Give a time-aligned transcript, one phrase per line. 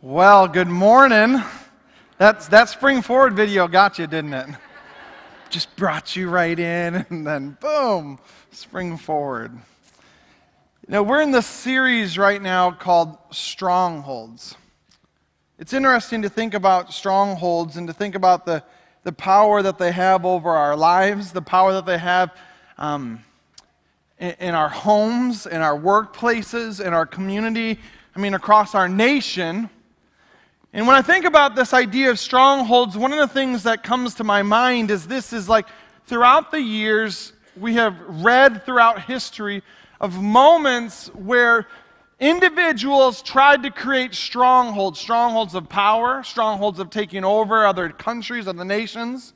[0.00, 1.42] Well, good morning.
[2.18, 4.46] That's, that spring forward video got you, didn't it?
[5.50, 8.20] Just brought you right in, and then boom,
[8.52, 9.50] spring forward.
[10.86, 14.54] You know, we're in this series right now called Strongholds.
[15.58, 18.62] It's interesting to think about strongholds and to think about the,
[19.02, 22.30] the power that they have over our lives, the power that they have
[22.78, 23.24] um,
[24.20, 27.80] in, in our homes, in our workplaces, in our community,
[28.14, 29.70] I mean, across our nation.
[30.72, 34.14] And when I think about this idea of strongholds, one of the things that comes
[34.16, 35.66] to my mind is this is like
[36.06, 39.62] throughout the years, we have read throughout history
[40.00, 41.66] of moments where
[42.20, 48.64] individuals tried to create strongholds, strongholds of power, strongholds of taking over other countries, other
[48.64, 49.32] nations.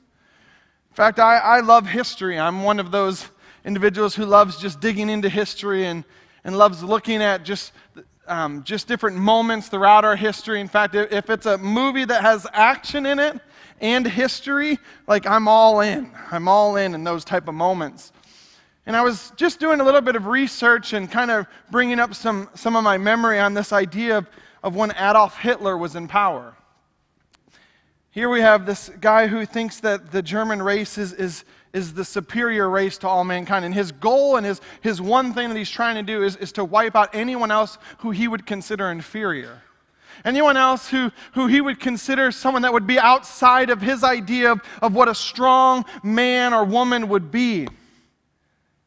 [0.90, 2.38] In fact, I, I love history.
[2.38, 3.26] I'm one of those
[3.64, 6.04] individuals who loves just digging into history and,
[6.45, 7.73] and loves looking at just
[8.26, 10.60] um, just different moments throughout our history.
[10.60, 13.40] In fact, if it's a movie that has action in it
[13.80, 16.10] and history, like I'm all in.
[16.30, 18.12] I'm all in in those type of moments.
[18.87, 22.14] And I was just doing a little bit of research and kind of bringing up
[22.14, 24.26] some, some of my memory on this idea of,
[24.62, 26.54] of when Adolf Hitler was in power.
[28.10, 32.04] Here we have this guy who thinks that the German race is, is is the
[32.04, 33.65] superior race to all mankind.
[33.65, 36.52] And his goal and his, his one thing that he's trying to do is, is
[36.52, 39.62] to wipe out anyone else who he would consider inferior.
[40.24, 44.52] Anyone else who, who he would consider someone that would be outside of his idea
[44.52, 47.66] of, of what a strong man or woman would be.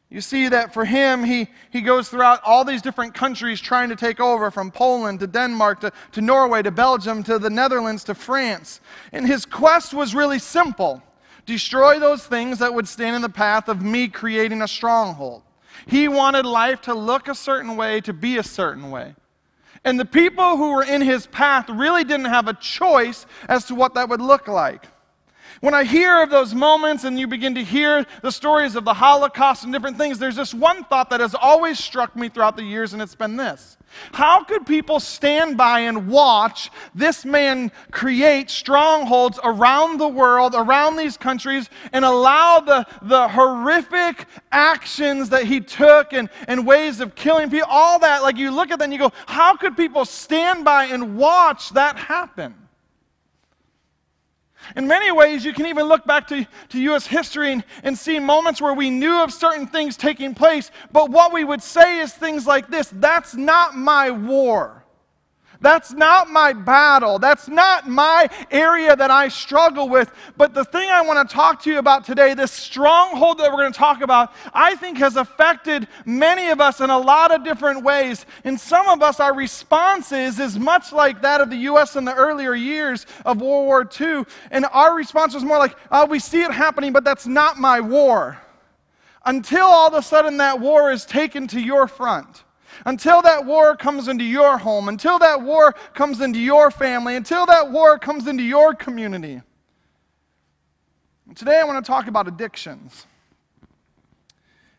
[0.08, 3.96] You see that for him, he, he goes throughout all these different countries trying to
[3.96, 8.14] take over from Poland to Denmark to, to Norway to Belgium to the Netherlands to
[8.14, 8.80] France.
[9.12, 11.02] And his quest was really simple
[11.46, 15.42] Destroy those things that would stand in the path of me creating a stronghold.
[15.86, 19.14] He wanted life to look a certain way, to be a certain way.
[19.84, 23.74] And the people who were in his path really didn't have a choice as to
[23.76, 24.86] what that would look like.
[25.60, 28.92] When I hear of those moments and you begin to hear the stories of the
[28.92, 32.64] Holocaust and different things, there's this one thought that has always struck me throughout the
[32.64, 33.78] years, and it's been this.
[34.12, 40.96] How could people stand by and watch this man create strongholds around the world, around
[40.96, 47.14] these countries, and allow the, the horrific actions that he took and, and ways of
[47.14, 48.22] killing people, all that?
[48.22, 51.70] Like you look at that and you go, how could people stand by and watch
[51.70, 52.65] that happen?
[54.74, 57.06] In many ways, you can even look back to, to U.S.
[57.06, 61.32] history and, and see moments where we knew of certain things taking place, but what
[61.32, 64.85] we would say is things like this that's not my war.
[65.60, 67.18] That's not my battle.
[67.18, 70.12] That's not my area that I struggle with.
[70.36, 73.58] But the thing I want to talk to you about today, this stronghold that we're
[73.58, 77.44] going to talk about, I think has affected many of us in a lot of
[77.44, 78.26] different ways.
[78.44, 81.96] In some of us, our responses is much like that of the U.S.
[81.96, 84.24] in the earlier years of World War II.
[84.50, 87.80] And our response was more like, oh, we see it happening, but that's not my
[87.80, 88.38] war.
[89.24, 92.44] Until all of a sudden that war is taken to your front
[92.84, 97.46] until that war comes into your home, until that war comes into your family, until
[97.46, 99.40] that war comes into your community.
[101.26, 103.06] And today I want to talk about addictions.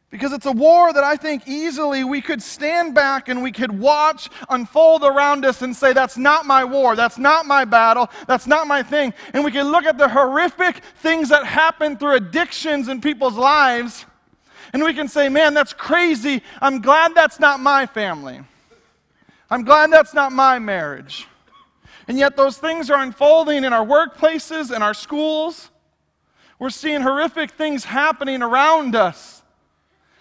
[0.10, 3.78] Because it's a war that I think easily we could stand back and we could
[3.78, 6.96] watch unfold around us and say, That's not my war.
[6.96, 8.10] That's not my battle.
[8.26, 9.14] That's not my thing.
[9.34, 14.06] And we could look at the horrific things that happen through addictions in people's lives
[14.74, 16.42] and we can say, man, that's crazy.
[16.62, 18.42] I'm glad that's not my family.
[19.50, 21.28] I'm glad that's not my marriage.
[22.08, 25.70] And yet, those things are unfolding in our workplaces, in our schools.
[26.58, 29.44] We're seeing horrific things happening around us.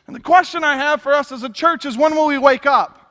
[0.06, 2.66] And the question I have for us as a church is when will we wake
[2.66, 3.06] up?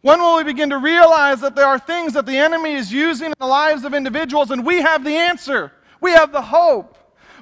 [0.00, 3.28] When will we begin to realize that there are things that the enemy is using
[3.28, 5.72] in the lives of individuals and we have the answer?
[6.00, 6.97] We have the hope.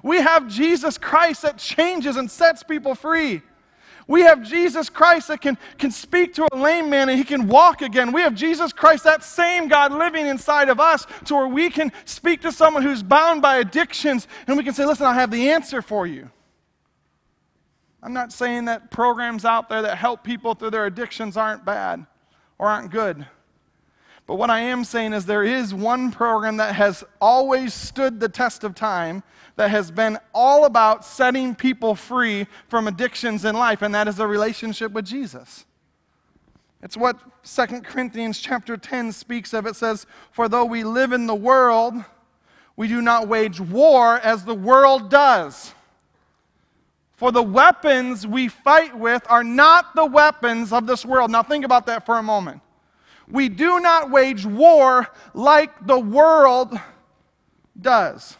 [0.07, 3.43] We have Jesus Christ that changes and sets people free.
[4.07, 7.49] We have Jesus Christ that can, can speak to a lame man and he can
[7.49, 8.13] walk again.
[8.13, 11.91] We have Jesus Christ, that same God living inside of us, to where we can
[12.05, 15.51] speak to someone who's bound by addictions and we can say, Listen, I have the
[15.51, 16.31] answer for you.
[18.01, 22.07] I'm not saying that programs out there that help people through their addictions aren't bad
[22.61, 23.27] or aren't good.
[24.27, 28.29] But what I am saying is there is one program that has always stood the
[28.29, 29.23] test of time
[29.57, 34.19] that has been all about setting people free from addictions in life, and that is
[34.19, 35.65] a relationship with Jesus.
[36.83, 39.67] It's what 2 Corinthians chapter 10 speaks of.
[39.67, 41.95] It says, For though we live in the world,
[42.77, 45.73] we do not wage war as the world does.
[47.17, 51.31] For the weapons we fight with are not the weapons of this world.
[51.31, 52.61] Now, think about that for a moment.
[53.27, 56.79] We do not wage war like the world
[57.81, 58.37] does.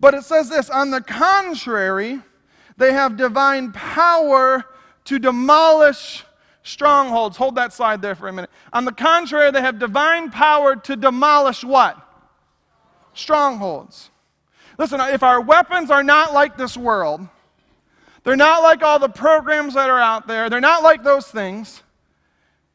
[0.00, 2.20] But it says this on the contrary,
[2.76, 4.64] they have divine power
[5.04, 6.24] to demolish
[6.62, 7.36] strongholds.
[7.36, 8.50] Hold that slide there for a minute.
[8.72, 12.00] On the contrary, they have divine power to demolish what?
[13.14, 14.10] Strongholds.
[14.78, 17.26] Listen, if our weapons are not like this world,
[18.22, 21.82] they're not like all the programs that are out there, they're not like those things,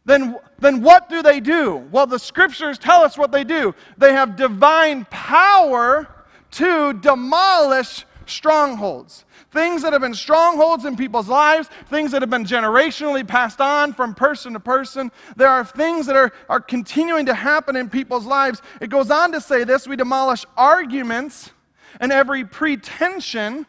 [0.06, 1.78] then, then what do they do?
[1.92, 3.74] Well, the scriptures tell us what they do.
[3.98, 6.13] They have divine power
[6.54, 9.26] to demolish strongholds.
[9.52, 13.94] Things that have been strongholds in people's lives, things that have been generationally passed on
[13.94, 15.12] from person to person.
[15.36, 18.62] There are things that are, are continuing to happen in people's lives.
[18.82, 21.52] It goes on to say this we demolish arguments
[22.00, 23.68] and every pretension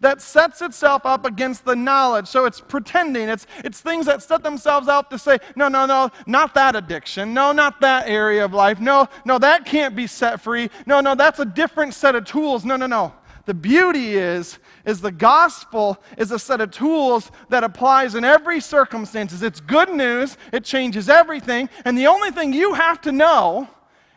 [0.00, 2.26] that sets itself up against the knowledge.
[2.26, 3.28] So it's pretending.
[3.28, 7.34] It's, it's things that set themselves up to say, no, no, no, not that addiction.
[7.34, 8.80] No, not that area of life.
[8.80, 10.70] No, no, that can't be set free.
[10.86, 12.64] No, no, that's a different set of tools.
[12.64, 13.14] No, no, no.
[13.46, 18.60] The beauty is, is the gospel is a set of tools that applies in every
[18.60, 19.42] circumstances.
[19.42, 20.36] It's good news.
[20.52, 21.68] It changes everything.
[21.84, 23.68] And the only thing you have to know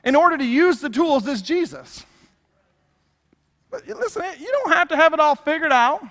[0.03, 2.05] in order to use the tools is Jesus.
[3.73, 6.03] But listen, you don't have to have it all figured out.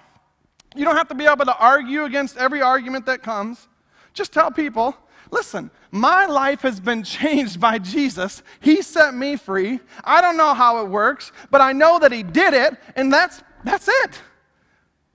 [0.75, 3.69] You don't have to be able to argue against every argument that comes.
[4.15, 4.97] Just tell people,
[5.31, 8.43] listen, my life has been changed by Jesus.
[8.61, 9.79] He set me free.
[10.03, 13.45] I don't know how it works, but I know that He did it, and that's,
[13.63, 14.21] that's it.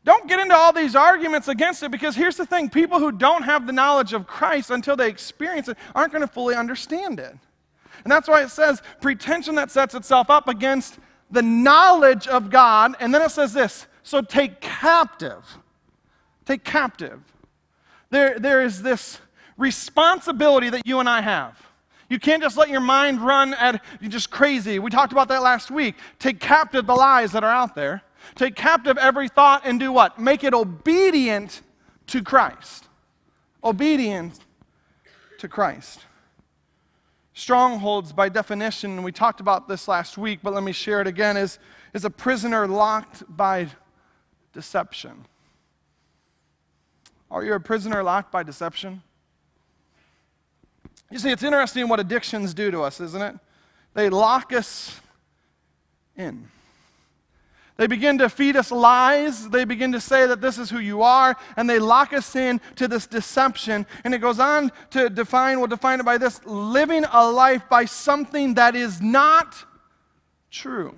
[0.06, 3.44] Don't get into all these arguments against it because here's the thing people who don't
[3.44, 7.36] have the knowledge of Christ until they experience it aren't going to fully understand it.
[8.06, 10.98] And that's why it says pretension that sets itself up against
[11.32, 12.96] the knowledge of God.
[13.00, 15.44] And then it says this so take captive.
[16.46, 17.20] Take captive.
[18.10, 19.20] There, there is this
[19.58, 21.62] responsibility that you and I have.
[22.10, 24.80] You can't just let your mind run at just crazy.
[24.80, 25.96] We talked about that last week.
[26.20, 28.02] Take captive the lies that are out there.
[28.36, 30.18] Take captive every thought and do what?
[30.18, 31.62] Make it obedient
[32.08, 32.88] to Christ.
[33.64, 34.40] Obedient
[35.40, 36.00] to Christ.
[37.38, 41.06] Strongholds, by definition, and we talked about this last week, but let me share it
[41.06, 41.60] again, is,
[41.94, 43.68] is a prisoner locked by
[44.54, 45.24] deception.
[47.30, 49.04] Oh, Are you a prisoner locked by deception?
[51.12, 53.36] You see, it's interesting what addictions do to us, isn't it?
[53.94, 55.00] They lock us
[56.16, 56.50] in.
[57.78, 59.50] They begin to feed us lies.
[59.50, 62.60] They begin to say that this is who you are, and they lock us in
[62.76, 63.86] to this deception.
[64.04, 67.86] And it goes on to define, we'll define it by this living a life by
[67.86, 69.56] something that is not
[70.50, 70.96] true.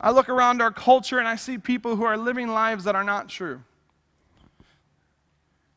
[0.00, 3.04] I look around our culture and I see people who are living lives that are
[3.04, 3.62] not true.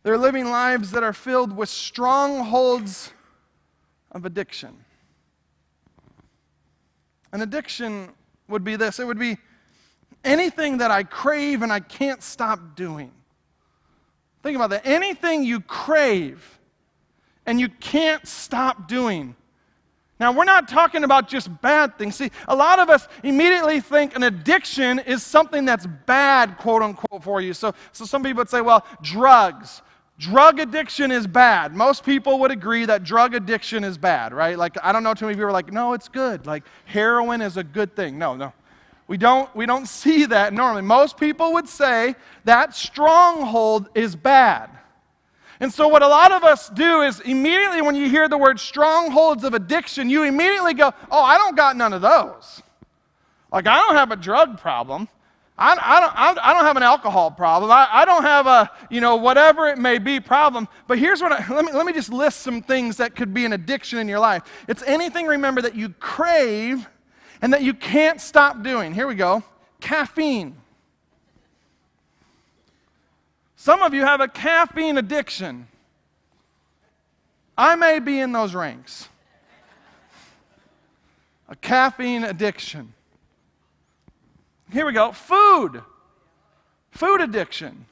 [0.04, 3.14] They're living lives that are filled with strongholds
[4.12, 4.86] of addiction.
[7.32, 8.10] An addiction
[8.48, 9.38] would be this it would be
[10.24, 13.12] anything that I crave and I can't stop doing.
[14.44, 14.86] Think about that.
[14.86, 16.60] Anything you crave
[17.46, 19.36] and you can't stop doing.
[20.20, 22.16] Now, we're not talking about just bad things.
[22.18, 27.24] See, a lot of us immediately think an addiction is something that's bad, quote unquote,
[27.24, 27.54] for you.
[27.54, 29.82] So, so some people would say, well, drugs,
[30.20, 31.74] Drug addiction is bad.
[31.74, 34.58] Most people would agree that drug addiction is bad, right?
[34.58, 36.46] Like, I don't know too many people are like, no, it's good.
[36.46, 38.20] Like, heroin is a good thing.
[38.20, 38.52] No, no.
[39.08, 40.82] We don't, we don't see that normally.
[40.82, 44.70] Most people would say that stronghold is bad.
[45.62, 48.60] And so, what a lot of us do is immediately when you hear the word
[48.60, 52.62] strongholds of addiction, you immediately go, Oh, I don't got none of those.
[53.52, 55.08] Like, I don't have a drug problem.
[55.62, 57.70] I, I, don't, I don't have an alcohol problem.
[57.70, 60.70] I, I don't have a, you know, whatever it may be problem.
[60.88, 63.44] But here's what I, let me, let me just list some things that could be
[63.44, 64.44] an addiction in your life.
[64.70, 66.88] It's anything, remember, that you crave
[67.42, 68.94] and that you can't stop doing.
[68.94, 69.44] Here we go
[69.82, 70.56] caffeine.
[73.58, 75.68] Some of you have a caffeine addiction.
[77.58, 79.10] I may be in those ranks.
[81.50, 82.94] A caffeine addiction.
[84.72, 85.82] Here we go food.
[86.92, 87.86] Food addiction.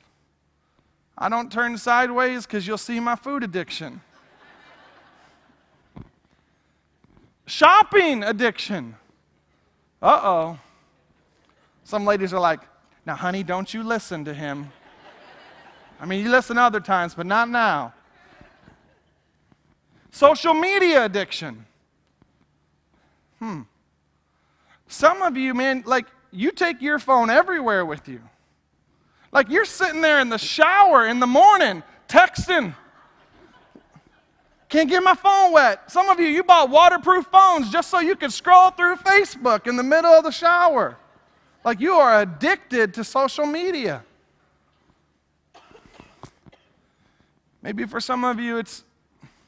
[1.18, 4.02] I don't turn sideways because you'll see my food addiction.
[7.48, 8.96] Shopping addiction.
[10.02, 10.60] Uh oh.
[11.84, 12.60] Some ladies are like,
[13.06, 14.70] now, honey, don't you listen to him.
[16.00, 17.94] I mean, you listen other times, but not now.
[20.12, 21.66] Social media addiction.
[23.40, 23.62] Hmm.
[24.90, 28.22] Some of you, man, like, you take your phone everywhere with you.
[29.32, 32.76] Like you're sitting there in the shower in the morning texting.
[34.70, 35.90] Can't get my phone wet.
[35.90, 39.78] Some of you, you bought waterproof phones just so you could scroll through Facebook in
[39.78, 40.98] the middle of the shower.
[41.64, 44.04] Like you are addicted to social media.
[47.62, 48.84] Maybe for some of you, it's,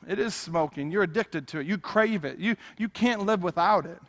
[0.07, 0.91] it is smoking.
[0.91, 1.67] You're addicted to it.
[1.67, 2.37] You crave it.
[2.39, 3.99] You, you can't live without it.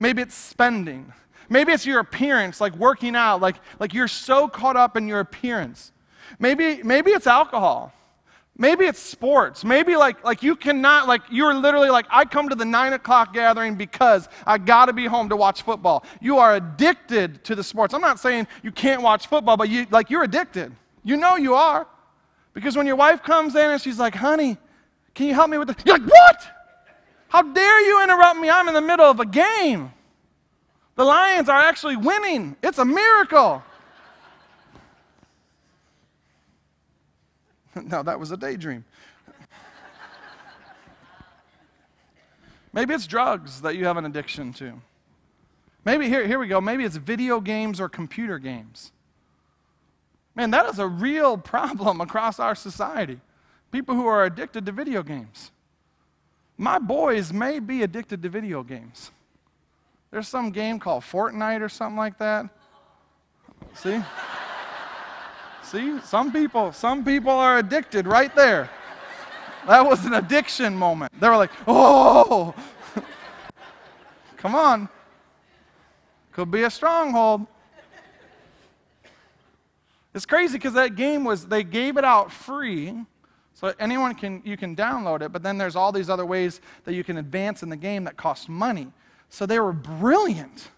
[0.00, 1.12] Maybe it's spending.
[1.48, 5.20] Maybe it's your appearance, like working out, like, like you're so caught up in your
[5.20, 5.92] appearance.
[6.38, 7.92] Maybe, maybe it's alcohol.
[8.58, 9.64] Maybe it's sports.
[9.64, 13.34] Maybe like, like you cannot, like you're literally like, I come to the nine o'clock
[13.34, 16.04] gathering because I got to be home to watch football.
[16.20, 17.92] You are addicted to the sports.
[17.92, 20.74] I'm not saying you can't watch football, but you, like you're addicted.
[21.04, 21.86] You know you are.
[22.54, 24.56] Because when your wife comes in and she's like, honey,
[25.14, 25.76] can you help me with this?
[25.84, 26.48] You're like, what?
[27.28, 28.48] How dare you interrupt me?
[28.48, 29.92] I'm in the middle of a game.
[30.96, 32.56] The Lions are actually winning.
[32.62, 33.62] It's a miracle.
[37.84, 38.84] no, that was a daydream.
[42.72, 44.72] Maybe it's drugs that you have an addiction to.
[45.84, 48.90] Maybe, here, here we go, maybe it's video games or computer games.
[50.34, 53.20] Man, that is a real problem across our society.
[53.70, 55.52] People who are addicted to video games.
[56.58, 59.12] My boys may be addicted to video games.
[60.10, 62.46] There's some game called Fortnite or something like that.
[63.74, 64.00] See?
[65.62, 68.70] See, some people, some people are addicted right there.
[69.66, 71.12] That was an addiction moment.
[71.20, 72.54] They were like, oh,
[74.36, 74.88] come on.
[76.32, 77.46] Could be a stronghold.
[80.14, 82.94] It's crazy because that game was, they gave it out free.
[83.54, 86.94] So anyone can, you can download it, but then there's all these other ways that
[86.94, 88.92] you can advance in the game that cost money.
[89.28, 90.70] So they were brilliant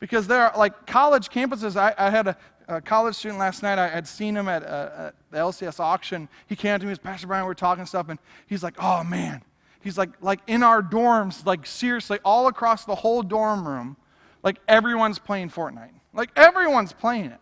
[0.00, 1.76] because there are like college campuses.
[1.76, 2.36] I, I had a,
[2.68, 3.78] a college student last night.
[3.78, 6.28] I had seen him at, uh, the LCS auction.
[6.46, 9.04] He came to me, as Pastor Brian, we were talking stuff, and he's like, oh
[9.04, 9.42] man.
[9.80, 13.98] He's like, like in our dorms, like seriously, all across the whole dorm room,
[14.42, 15.90] like everyone's playing Fortnite.
[16.14, 17.40] Like everyone's playing it.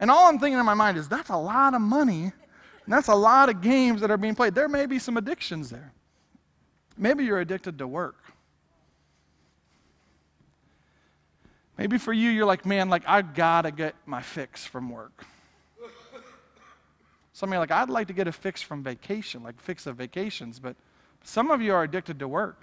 [0.00, 2.32] And all I'm thinking in my mind is that's a lot of money.
[2.84, 4.54] And that's a lot of games that are being played.
[4.54, 5.92] There may be some addictions there.
[6.96, 8.21] Maybe you're addicted to work.
[11.82, 15.24] Maybe for you, you're like, man, like I gotta get my fix from work.
[17.32, 19.88] Some of you are like, I'd like to get a fix from vacation, like fix
[19.88, 20.76] of vacations, but
[21.24, 22.62] some of you are addicted to work.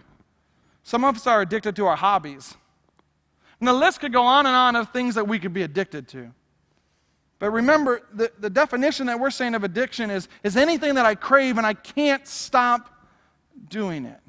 [0.83, 2.55] Some of us are addicted to our hobbies.
[3.59, 6.07] And the list could go on and on of things that we could be addicted
[6.07, 6.31] to.
[7.39, 11.15] But remember, the, the definition that we're saying of addiction is, is anything that I
[11.15, 13.05] crave and I can't stop
[13.67, 14.21] doing it.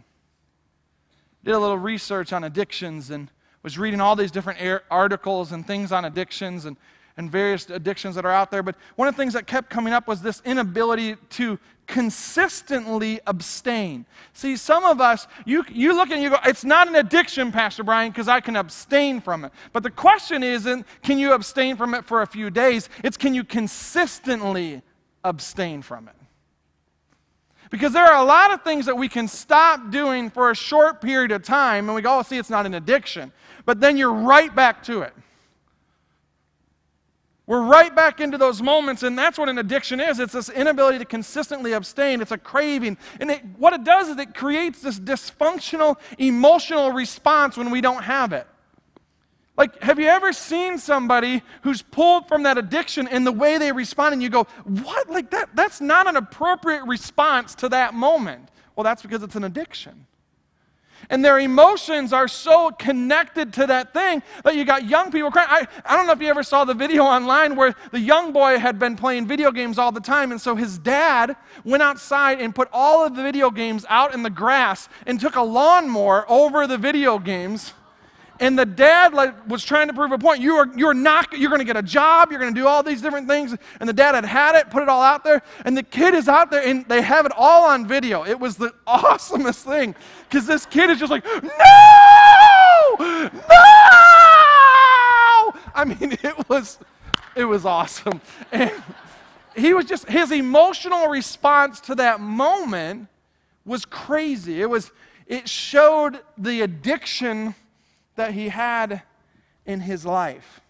[1.44, 3.30] Did a little research on addictions and
[3.62, 6.76] was reading all these different articles and things on addictions and,
[7.16, 8.62] and various addictions that are out there.
[8.62, 14.06] But one of the things that kept coming up was this inability to consistently abstain.
[14.32, 17.82] See, some of us, you, you look and you go, it's not an addiction, Pastor
[17.82, 19.52] Brian, because I can abstain from it.
[19.72, 22.88] But the question isn't, can you abstain from it for a few days?
[23.02, 24.82] It's, can you consistently
[25.24, 26.14] abstain from it?
[27.70, 31.00] Because there are a lot of things that we can stop doing for a short
[31.00, 33.32] period of time, and we go, oh, see, it's not an addiction.
[33.64, 35.14] But then you're right back to it.
[37.50, 40.20] We're right back into those moments, and that's what an addiction is.
[40.20, 42.20] It's this inability to consistently abstain.
[42.20, 42.96] It's a craving.
[43.18, 48.04] And it, what it does is it creates this dysfunctional emotional response when we don't
[48.04, 48.46] have it.
[49.56, 53.72] Like, have you ever seen somebody who's pulled from that addiction and the way they
[53.72, 55.10] respond, and you go, What?
[55.10, 58.48] Like, that, that's not an appropriate response to that moment.
[58.76, 60.06] Well, that's because it's an addiction.
[61.08, 65.48] And their emotions are so connected to that thing that you got young people crying.
[65.50, 68.58] I, I don't know if you ever saw the video online where the young boy
[68.58, 72.54] had been playing video games all the time, and so his dad went outside and
[72.54, 76.66] put all of the video games out in the grass and took a lawnmower over
[76.66, 77.72] the video games
[78.40, 80.40] and the dad like was trying to prove a point.
[80.40, 82.82] You are you're not you're going to get a job you're going to do all
[82.82, 83.54] these different things.
[83.78, 85.42] And the dad had had it put it all out there.
[85.66, 88.24] And the kid is out there and they have it all on video.
[88.24, 89.94] It was the awesomest thing.
[90.28, 91.40] Because this kid is just like no!
[91.42, 91.50] No!
[95.74, 96.78] I mean it was
[97.36, 98.22] it was awesome.
[98.50, 98.72] And
[99.54, 103.08] he was just his emotional response to that moment
[103.66, 104.62] was crazy.
[104.62, 104.92] It was
[105.26, 107.54] it showed the addiction
[108.20, 109.00] that he had
[109.64, 110.60] in his life.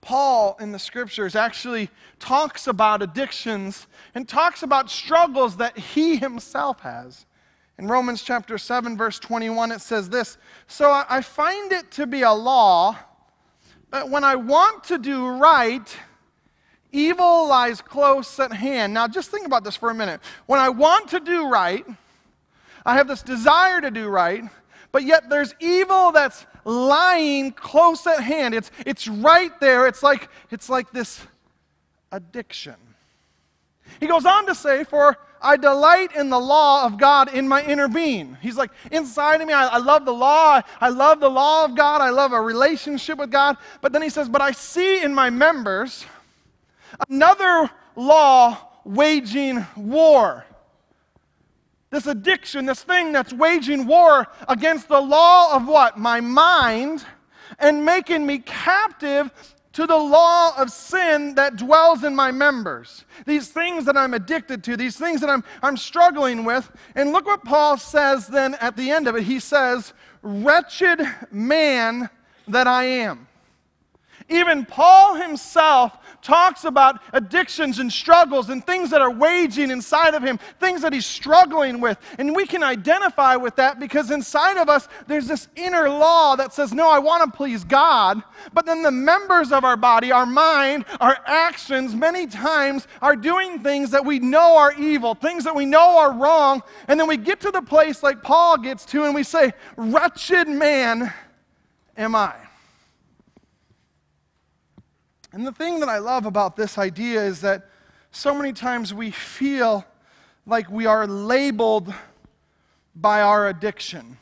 [0.00, 1.88] Paul in the scriptures actually
[2.18, 7.26] talks about addictions and talks about struggles that he himself has.
[7.78, 10.36] In Romans chapter 7, verse 21, it says this
[10.66, 12.96] So I find it to be a law
[13.92, 15.96] that when I want to do right,
[16.92, 18.92] Evil lies close at hand.
[18.92, 20.20] Now, just think about this for a minute.
[20.46, 21.86] When I want to do right,
[22.84, 24.42] I have this desire to do right,
[24.92, 28.54] but yet there's evil that's lying close at hand.
[28.54, 29.86] It's, it's right there.
[29.86, 31.20] It's like, it's like this
[32.12, 32.74] addiction.
[33.98, 37.64] He goes on to say, For I delight in the law of God in my
[37.64, 38.36] inner being.
[38.40, 40.60] He's like, inside of me, I, I, love the law.
[40.80, 42.02] I love the law of God.
[42.02, 43.56] I love a relationship with God.
[43.80, 46.04] But then he says, But I see in my members
[47.08, 50.44] another law waging war.
[51.90, 55.98] This addiction, this thing that's waging war against the law of what?
[55.98, 57.04] My mind
[57.58, 59.30] and making me captive
[59.72, 63.04] to the law of sin that dwells in my members.
[63.26, 66.70] These things that I'm addicted to, these things that I'm, I'm struggling with.
[66.94, 69.24] And look what Paul says then at the end of it.
[69.24, 69.92] He says,
[70.22, 72.10] Wretched man
[72.48, 73.26] that I am.
[74.28, 80.22] Even Paul himself talks about addictions and struggles and things that are waging inside of
[80.22, 81.98] him, things that he's struggling with.
[82.18, 86.52] And we can identify with that because inside of us, there's this inner law that
[86.52, 88.22] says, No, I want to please God.
[88.52, 93.60] But then the members of our body, our mind, our actions, many times are doing
[93.60, 96.62] things that we know are evil, things that we know are wrong.
[96.88, 100.48] And then we get to the place like Paul gets to, and we say, Wretched
[100.48, 101.12] man
[101.96, 102.49] am I.
[105.32, 107.68] And the thing that I love about this idea is that
[108.10, 109.84] so many times we feel
[110.46, 111.94] like we are labeled
[112.96, 114.16] by our addiction.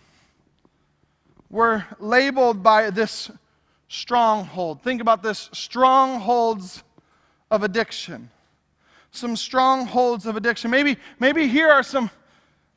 [1.50, 3.31] We're labeled by this
[3.88, 4.83] stronghold.
[4.83, 6.83] Think about this strongholds
[7.50, 8.31] of addiction.
[9.11, 10.71] Some strongholds of addiction.
[10.71, 12.11] Maybe, maybe here are some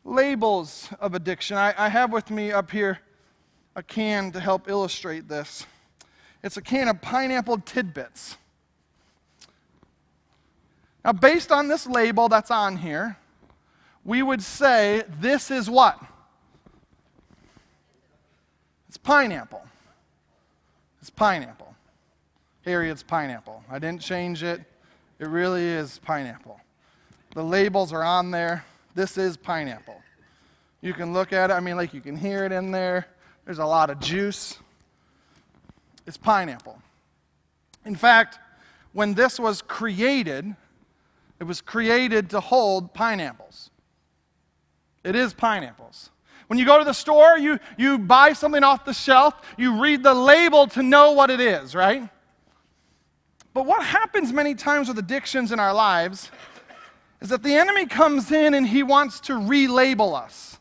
[0.06, 1.58] labels of addiction.
[1.58, 3.00] I, I have with me up here
[3.76, 5.66] a can to help illustrate this.
[6.44, 8.38] It's a can of pineapple tidbits.
[11.04, 13.18] Now, based on this label that's on here,
[14.04, 16.00] we would say this is what?
[18.88, 19.64] It's pineapple.
[21.00, 21.76] It's pineapple.
[22.66, 23.64] Harriet's pineapple.
[23.70, 24.62] I didn't change it.
[25.20, 26.60] It really is pineapple.
[27.34, 28.66] The labels are on there.
[28.94, 30.02] This is pineapple.
[30.82, 31.54] You can look at it.
[31.54, 33.08] I mean, like you can hear it in there.
[33.46, 34.58] There's a lot of juice
[36.12, 36.78] is pineapple.
[37.86, 38.38] In fact,
[38.92, 40.56] when this was created,
[41.40, 43.70] it was created to hold pineapples.
[45.06, 46.10] It is pineapples.
[46.48, 50.04] When you go to the store, you, you buy something off the shelf, you read
[50.04, 52.10] the label to know what it is, right?
[53.54, 56.30] But what happens many times with addictions in our lives
[57.22, 60.60] is that the enemy comes in and he wants to relabel us.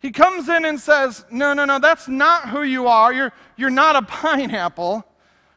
[0.00, 3.12] He comes in and says, No, no, no, that's not who you are.
[3.12, 5.06] You're, you're not a pineapple.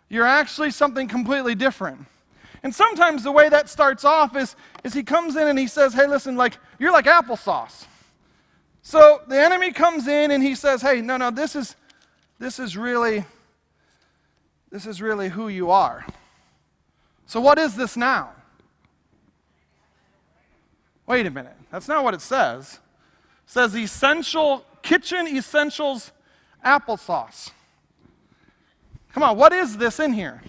[0.10, 2.06] You're actually something completely different.
[2.62, 5.93] And sometimes the way that starts off is, is he comes in and he says,
[5.93, 7.86] Hey, listen, like, you're like applesauce.
[8.82, 11.77] So the enemy comes in and he says, Hey, no, no, this is,
[12.38, 13.23] this is really,
[14.71, 16.06] this is really who you are.
[17.27, 18.32] So what is this now?
[21.08, 21.56] Wait a minute.
[21.71, 22.79] That's not what it says
[23.45, 26.12] says essential kitchen essentials
[26.63, 27.51] applesauce.
[29.13, 30.41] Come on, what is this in here?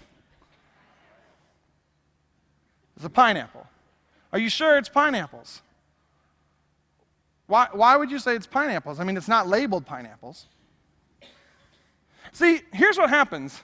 [2.97, 3.67] It's a pineapple.
[4.33, 5.63] Are you sure it's pineapples?
[7.47, 9.01] Why, why would you say it's pineapples?
[9.01, 10.47] I mean, it's not labeled pineapples.
[12.33, 13.63] See, here's what happens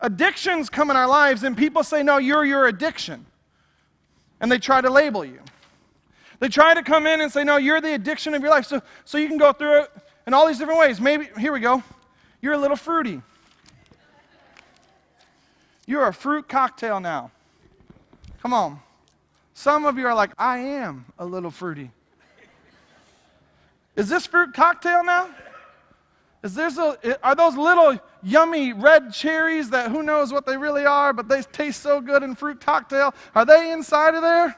[0.00, 3.26] addictions come in our lives, and people say, No, you're your addiction.
[4.40, 5.40] And they try to label you.
[6.40, 8.66] They try to come in and say, no, you're the addiction of your life.
[8.66, 9.90] So, so you can go through it
[10.26, 11.00] in all these different ways.
[11.00, 11.82] Maybe, here we go.
[12.40, 13.22] You're a little fruity.
[15.86, 17.30] You're a fruit cocktail now.
[18.42, 18.80] Come on.
[19.54, 21.90] Some of you are like, I am a little fruity.
[23.96, 25.30] Is this fruit cocktail now?
[26.42, 30.84] Is this a, are those little yummy red cherries that who knows what they really
[30.84, 33.14] are, but they taste so good in fruit cocktail?
[33.34, 34.56] Are they inside of there?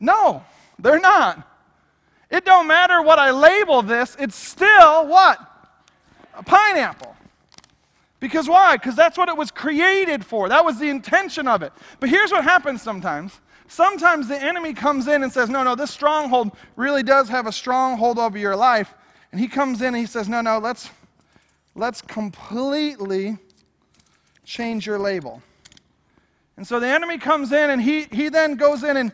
[0.00, 0.44] No.
[0.78, 1.44] They're not.
[2.30, 5.38] It don't matter what I label this, it's still what?
[6.34, 7.16] A pineapple.
[8.20, 8.76] Because why?
[8.76, 10.48] Because that's what it was created for.
[10.48, 11.72] That was the intention of it.
[12.00, 13.40] But here's what happens sometimes.
[13.68, 17.52] Sometimes the enemy comes in and says, No, no, this stronghold really does have a
[17.52, 18.94] stronghold over your life.
[19.30, 20.90] And he comes in and he says, No, no, let's,
[21.74, 23.38] let's completely
[24.44, 25.42] change your label.
[26.56, 29.12] And so the enemy comes in and he, he then goes in and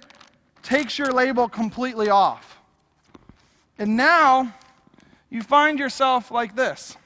[0.65, 2.59] takes your label completely off.
[3.79, 4.53] And now
[5.31, 6.97] you find yourself like this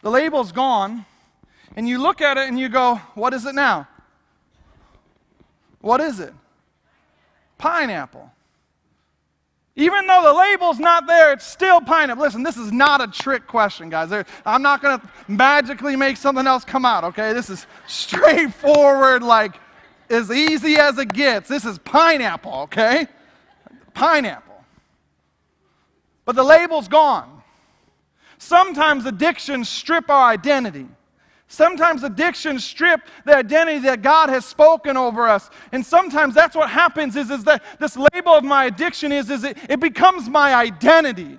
[0.00, 1.04] the label's gone,
[1.76, 3.88] and you look at it and you go, What is it now?
[5.80, 6.32] What is it?
[7.58, 8.32] Pineapple.
[9.76, 12.24] Even though the label's not there, it's still pineapple.
[12.24, 14.10] Listen, this is not a trick question, guys.
[14.44, 17.32] I'm not going to magically make something else come out, okay?
[17.32, 19.60] This is straightforward, like
[20.10, 21.48] as easy as it gets.
[21.48, 23.06] This is pineapple, okay?
[23.94, 24.64] Pineapple.
[26.24, 27.42] But the label's gone.
[28.38, 30.86] Sometimes addictions strip our identity.
[31.48, 35.48] Sometimes addictions strip the identity that God has spoken over us.
[35.72, 39.44] And sometimes that's what happens is, is that this label of my addiction is, is
[39.44, 41.38] it, it becomes my identity.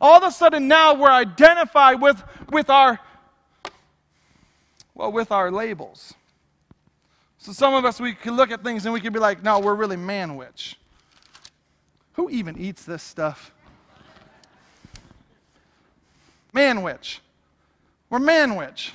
[0.00, 2.98] All of a sudden now we're identified with, with our
[4.94, 6.14] well, with our labels.
[7.44, 9.58] So some of us we can look at things and we can be like, no,
[9.58, 10.76] we're really manwich.
[12.14, 13.52] Who even eats this stuff?
[16.54, 17.18] Manwich.
[18.08, 18.92] We're manwich.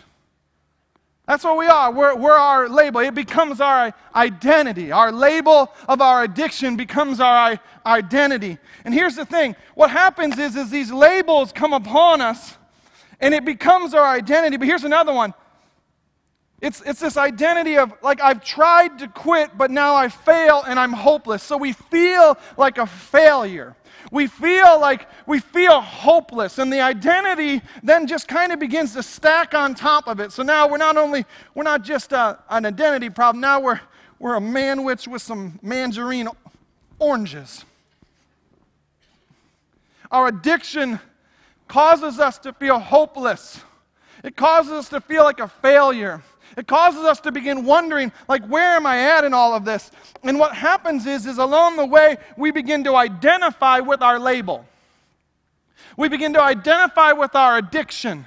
[1.27, 1.91] That's what we are.
[1.91, 3.01] We're, we're our label.
[3.01, 4.91] It becomes our identity.
[4.91, 8.57] Our label of our addiction becomes our identity.
[8.83, 12.57] And here's the thing what happens is, is these labels come upon us
[13.19, 14.57] and it becomes our identity.
[14.57, 15.35] But here's another one
[16.62, 20.80] it's, it's this identity of like I've tried to quit, but now I fail and
[20.80, 21.41] I'm hopeless.
[21.41, 23.76] So we feel like a failure.
[24.12, 26.58] We feel like we feel hopeless.
[26.58, 30.32] And the identity then just kind of begins to stack on top of it.
[30.32, 33.39] So now we're not only we're not just a, an identity problem.
[33.41, 33.80] Now we're
[34.19, 36.28] we're a manwich with some mandarin
[36.98, 37.63] oranges.
[40.12, 41.00] Our addiction
[41.69, 43.62] causes us to feel hopeless.
[44.24, 46.22] It causes us to feel like a failure
[46.57, 49.91] it causes us to begin wondering, like, where am I at in all of this?
[50.23, 54.65] And what happens is, is along the way, we begin to identify with our label.
[55.97, 58.25] We begin to identify with our addiction.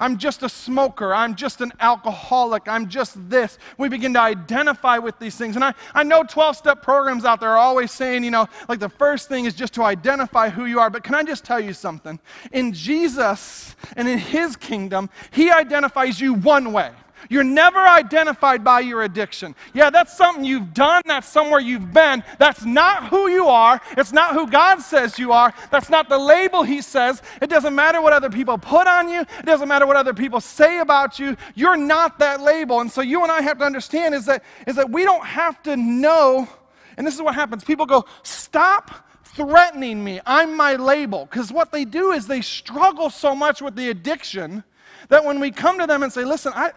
[0.00, 1.12] I'm just a smoker.
[1.12, 2.68] I'm just an alcoholic.
[2.68, 3.58] I'm just this.
[3.76, 5.56] We begin to identify with these things.
[5.56, 8.78] And I, I know 12 step programs out there are always saying, you know, like
[8.78, 10.90] the first thing is just to identify who you are.
[10.90, 12.20] But can I just tell you something?
[12.52, 16.92] In Jesus and in His kingdom, He identifies you one way.
[17.28, 19.54] You're never identified by your addiction.
[19.74, 22.22] Yeah, that's something you've done, that's somewhere you've been.
[22.38, 23.80] That's not who you are.
[23.96, 25.52] It's not who God says you are.
[25.70, 27.22] That's not the label He says.
[27.42, 30.40] It doesn't matter what other people put on you, it doesn't matter what other people
[30.40, 31.36] say about you.
[31.54, 32.80] You're not that label.
[32.80, 35.62] And so you and I have to understand is that, is that we don't have
[35.64, 36.48] to know,
[36.96, 37.64] and this is what happens.
[37.64, 40.20] People go, stop threatening me.
[40.26, 41.26] I'm my label.
[41.26, 44.64] Because what they do is they struggle so much with the addiction
[45.08, 46.72] that when we come to them and say, listen, I.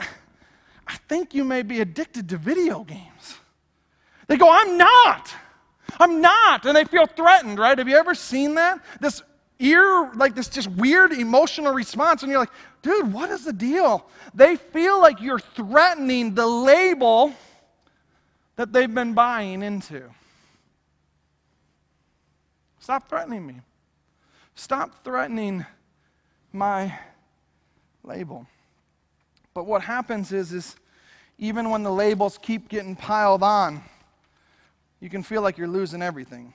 [0.88, 3.38] I think you may be addicted to video games.
[4.28, 5.34] They go, I'm not.
[6.00, 6.65] I'm not.
[6.65, 7.78] And they feel threatened, right?
[7.78, 8.80] Have you ever seen that?
[9.00, 9.22] This
[9.60, 12.24] ear, like this just weird emotional response.
[12.24, 14.08] And you're like, dude, what is the deal?
[14.34, 17.34] They feel like you're threatening the label
[18.56, 20.04] that they've been buying into.
[22.80, 23.62] Stop threatening me.
[24.56, 25.65] Stop threatening
[26.52, 26.98] my
[28.04, 28.48] label.
[29.54, 30.76] But what happens is, is
[31.38, 33.82] even when the labels keep getting piled on,
[35.00, 36.54] you can feel like you're losing everything.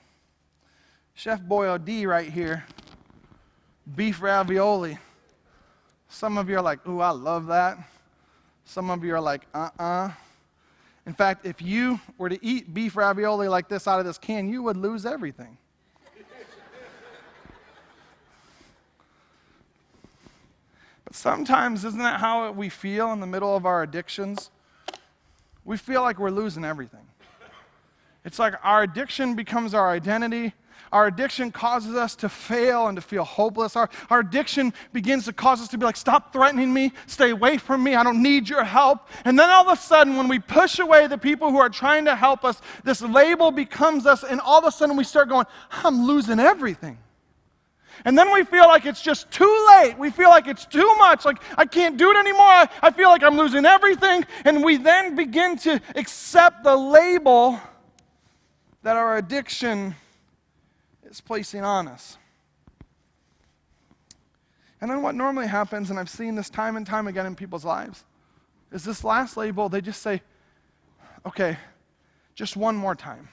[1.13, 2.63] Chef Boyardee right here,
[3.95, 4.97] beef ravioli.
[6.09, 7.77] Some of you are like, ooh, I love that.
[8.65, 10.07] Some of you are like, uh uh-uh.
[10.07, 10.11] uh
[11.05, 14.49] In fact, if you were to eat beef ravioli like this out of this can,
[14.49, 15.57] you would lose everything.
[21.17, 24.51] Sometimes, isn't that how we feel in the middle of our addictions?
[25.67, 27.05] we feel like we're losing everything.
[28.23, 30.53] It's like our addiction becomes our identity.
[30.93, 33.75] Our addiction causes us to fail and to feel hopeless.
[33.75, 37.57] Our, our addiction begins to cause us to be like, stop threatening me, stay away
[37.57, 39.09] from me, I don't need your help.
[39.25, 42.05] And then all of a sudden, when we push away the people who are trying
[42.05, 45.45] to help us, this label becomes us, and all of a sudden we start going,
[45.69, 46.97] I'm losing everything.
[48.05, 49.97] And then we feel like it's just too late.
[49.97, 51.25] We feel like it's too much.
[51.25, 52.65] Like, I can't do it anymore.
[52.81, 54.25] I, feel like I'm losing everything.
[54.45, 57.59] And we then begin to accept the label
[58.83, 59.95] that our addiction
[61.09, 62.17] is placing on us.
[64.79, 67.65] And then what normally happens, and I've seen this time and time again in people's
[67.65, 68.05] lives,
[68.71, 70.21] is this last label, they just say,
[71.25, 71.57] okay,
[72.35, 73.29] just one more time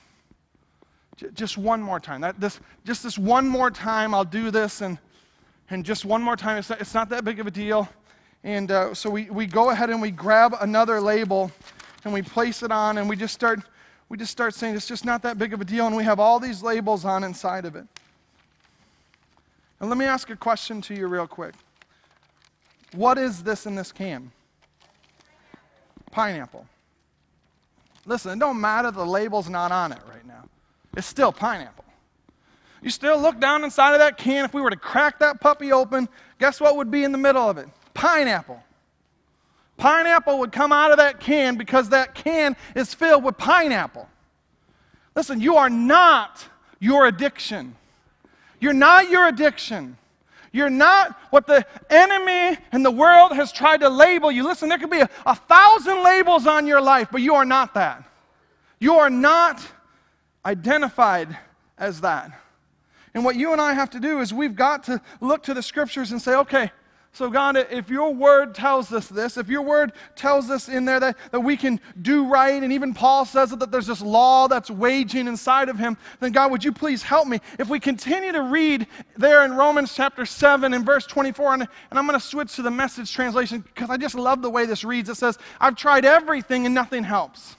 [1.35, 2.20] just one more time.
[2.20, 4.98] That, this, just this one more time, I'll do this, and,
[5.70, 6.59] and just one more time.
[6.59, 7.88] It's not, it's not that big of a deal.
[8.42, 11.50] And uh, so we, we go ahead and we grab another label
[12.05, 13.61] and we place it on, and we just start
[14.11, 16.20] we just start saying it's just not that big of a deal, and we have
[16.20, 17.87] all these labels on inside of it.
[19.81, 21.55] And let me ask a question to you real quick.
[22.92, 24.31] What is this in this can?
[26.14, 26.64] pineapple.
[28.07, 30.34] Listen, it don't matter the label's not on it right now.
[30.96, 31.85] It's still pineapple.
[32.83, 34.44] You still look down inside of that can.
[34.44, 37.48] If we were to crack that puppy open, guess what would be in the middle
[37.48, 37.66] of it?
[37.94, 38.62] Pineapple.
[39.76, 44.09] Pineapple would come out of that can because that can is filled with pineapple.
[45.16, 46.46] Listen, you are not
[46.78, 47.74] your addiction.
[48.61, 49.96] You're not your addiction.
[50.52, 54.44] You're not what the enemy and the world has tried to label you.
[54.44, 57.74] Listen, there could be a, a thousand labels on your life, but you are not
[57.74, 58.04] that.
[58.78, 59.66] You are not
[60.44, 61.37] identified
[61.78, 62.30] as that.
[63.14, 65.62] And what you and I have to do is we've got to look to the
[65.62, 66.70] scriptures and say, okay,
[67.14, 70.98] so, God, if your word tells us this, if your word tells us in there
[70.98, 74.68] that, that we can do right, and even Paul says that, there's this law that's
[74.68, 77.38] waging inside of him, then God, would you please help me?
[77.57, 81.98] If we continue to read there in Romans chapter 7 and verse 24, and, and
[82.00, 84.83] I'm going to switch to the message translation because I just love the way this
[84.83, 85.09] reads.
[85.09, 87.54] It says, I've tried everything and nothing helps.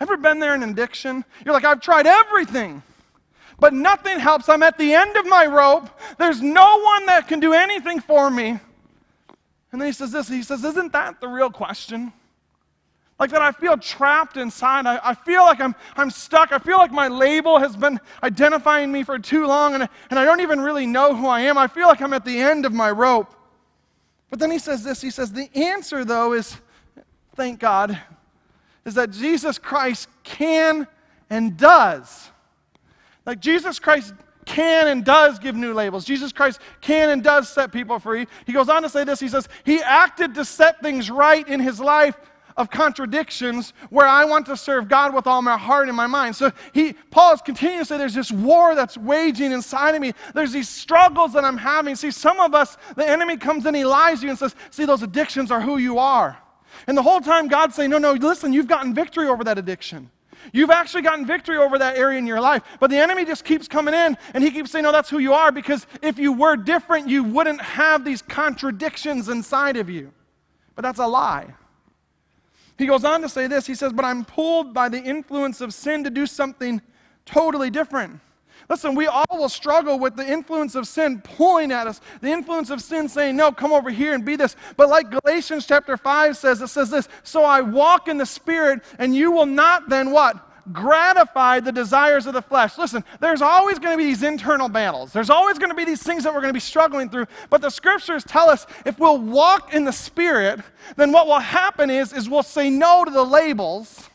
[0.00, 1.24] Ever been there in addiction?
[1.44, 2.82] You're like, I've tried everything
[3.60, 4.48] but nothing helps.
[4.48, 5.88] I'm at the end of my rope.
[6.18, 8.58] There's no one that can do anything for me.
[9.72, 12.12] And then he says this he says, Isn't that the real question?
[13.18, 14.86] Like that I feel trapped inside.
[14.86, 16.52] I, I feel like I'm, I'm stuck.
[16.52, 20.24] I feel like my label has been identifying me for too long and, and I
[20.24, 21.58] don't even really know who I am.
[21.58, 23.34] I feel like I'm at the end of my rope.
[24.30, 26.56] But then he says this he says, The answer, though, is
[27.36, 28.00] thank God,
[28.84, 30.86] is that Jesus Christ can
[31.28, 32.30] and does
[33.26, 34.14] like Jesus Christ
[34.44, 36.04] can and does give new labels.
[36.04, 38.26] Jesus Christ can and does set people free.
[38.46, 41.60] He goes on to say this He says, He acted to set things right in
[41.60, 42.16] His life
[42.56, 46.34] of contradictions where I want to serve God with all my heart and my mind.
[46.34, 50.12] So he Paul is continuing to say there's this war that's waging inside of me.
[50.34, 51.94] There's these struggles that I'm having.
[51.94, 54.84] See, some of us, the enemy comes in, he lies to you and says, see,
[54.84, 56.36] those addictions are who you are.
[56.86, 60.10] And the whole time God's saying, no, no, listen, you've gotten victory over that addiction.
[60.52, 62.62] You've actually gotten victory over that area in your life.
[62.80, 65.32] But the enemy just keeps coming in and he keeps saying, No, that's who you
[65.32, 70.12] are, because if you were different, you wouldn't have these contradictions inside of you.
[70.74, 71.54] But that's a lie.
[72.78, 75.74] He goes on to say this He says, But I'm pulled by the influence of
[75.74, 76.80] sin to do something
[77.26, 78.20] totally different.
[78.70, 82.70] Listen, we all will struggle with the influence of sin pulling at us, the influence
[82.70, 84.54] of sin saying, No, come over here and be this.
[84.76, 88.82] But like Galatians chapter 5 says, it says this So I walk in the Spirit,
[89.00, 90.46] and you will not then what?
[90.72, 92.78] gratify the desires of the flesh.
[92.78, 95.12] Listen, there's always going to be these internal battles.
[95.12, 97.26] There's always going to be these things that we're going to be struggling through.
[97.48, 100.60] But the scriptures tell us if we'll walk in the spirit,
[100.94, 104.08] then what will happen is is we'll say no to the labels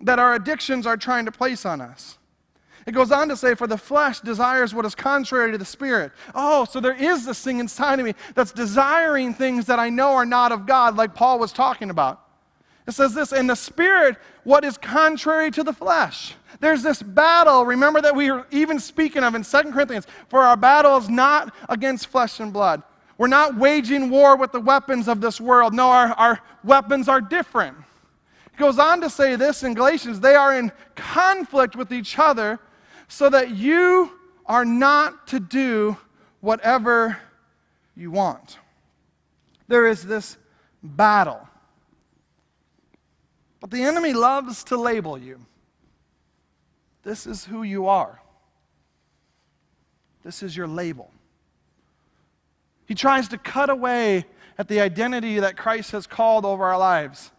[0.00, 2.17] that our addictions are trying to place on us.
[2.88, 6.10] It goes on to say, For the flesh desires what is contrary to the spirit.
[6.34, 10.14] Oh, so there is this thing inside of me that's desiring things that I know
[10.14, 12.24] are not of God, like Paul was talking about.
[12.86, 16.34] It says this, in the spirit, what is contrary to the flesh.
[16.60, 20.56] There's this battle, remember that we were even speaking of in 2 Corinthians, for our
[20.56, 22.82] battle is not against flesh and blood.
[23.18, 25.74] We're not waging war with the weapons of this world.
[25.74, 27.76] No, our, our weapons are different.
[28.46, 32.58] It goes on to say this in Galatians they are in conflict with each other
[33.08, 34.12] so that you
[34.46, 35.96] are not to do
[36.40, 37.18] whatever
[37.96, 38.58] you want.
[39.66, 40.36] There is this
[40.82, 41.48] battle.
[43.60, 45.40] But the enemy loves to label you.
[47.02, 48.20] This is who you are.
[50.22, 51.10] This is your label.
[52.86, 57.30] He tries to cut away at the identity that Christ has called over our lives.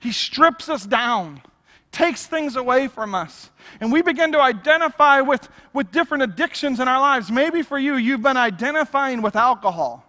[0.00, 1.42] He strips us down
[1.92, 3.50] takes things away from us.
[3.80, 7.30] And we begin to identify with, with different addictions in our lives.
[7.30, 10.04] Maybe for you, you've been identifying with alcohol.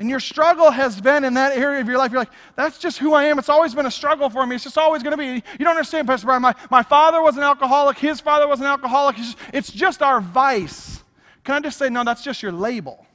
[0.00, 2.12] And your struggle has been in that area of your life.
[2.12, 3.38] You're like, that's just who I am.
[3.38, 4.54] It's always been a struggle for me.
[4.54, 5.26] It's just always going to be.
[5.26, 6.42] You don't understand, Pastor Brian.
[6.42, 7.98] My, my father was an alcoholic.
[7.98, 9.18] His father was an alcoholic.
[9.18, 11.02] It's just, it's just our vice.
[11.42, 13.06] Can I just say, no, that's just your label.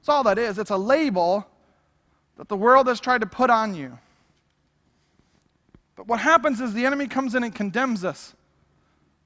[0.00, 0.58] That's all that is.
[0.58, 1.46] It's a label
[2.36, 3.98] that the world has tried to put on you.
[5.98, 8.36] But what happens is the enemy comes in and condemns us.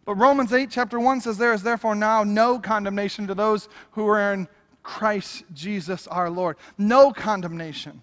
[0.06, 4.08] But Romans 8, chapter 1 says, There is therefore now no condemnation to those who
[4.08, 4.48] are in
[4.82, 6.56] Christ Jesus our Lord.
[6.78, 8.02] No condemnation.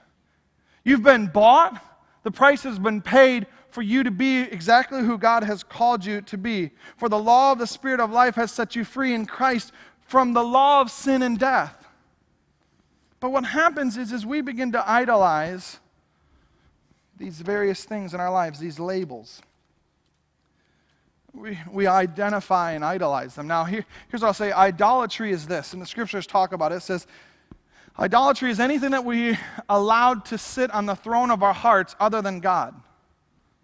[0.83, 1.83] You've been bought,
[2.21, 6.21] the price has been paid for you to be exactly who God has called you
[6.21, 6.69] to be.
[6.95, 10.33] For the law of the Spirit of life has set you free in Christ from
[10.33, 11.87] the law of sin and death.
[13.19, 15.79] But what happens is, as we begin to idolize
[17.19, 19.41] these various things in our lives, these labels.
[21.33, 23.45] We, we identify and idolize them.
[23.47, 26.75] Now, here, here's what I'll say idolatry is this, and the scriptures talk about it.
[26.75, 27.05] It says,
[27.99, 32.21] Idolatry is anything that we allowed to sit on the throne of our hearts other
[32.21, 32.73] than God.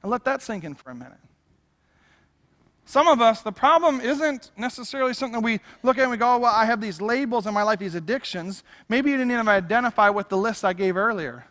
[0.03, 1.13] And let that sink in for a minute.
[2.83, 6.37] Some of us, the problem isn't necessarily something we look at and we go, oh,
[6.37, 8.63] well, I have these labels in my life, these addictions.
[8.89, 11.45] Maybe you didn't even identify with the list I gave earlier.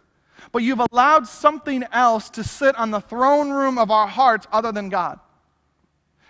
[0.53, 4.73] But you've allowed something else to sit on the throne room of our hearts other
[4.73, 5.21] than God.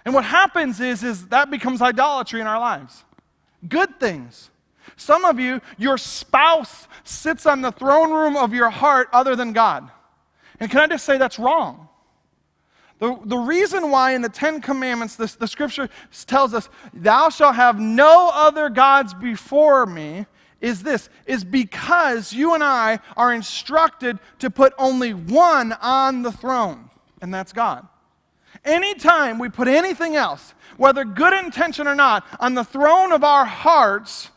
[0.04, 3.04] And what happens is, is that becomes idolatry in our lives.
[3.66, 4.50] Good things.
[4.96, 9.52] Some of you, your spouse sits on the throne room of your heart other than
[9.52, 9.90] God.
[10.60, 11.88] And can I just say that's wrong?
[12.98, 15.88] The, the reason why in the Ten Commandments this, the scripture
[16.26, 20.26] tells us, Thou shalt have no other gods before me,
[20.64, 26.32] is this is because you and I are instructed to put only one on the
[26.32, 26.88] throne,
[27.20, 27.86] and that's God.
[28.64, 33.44] Anytime we put anything else, whether good intention or not, on the throne of our
[33.44, 34.30] hearts,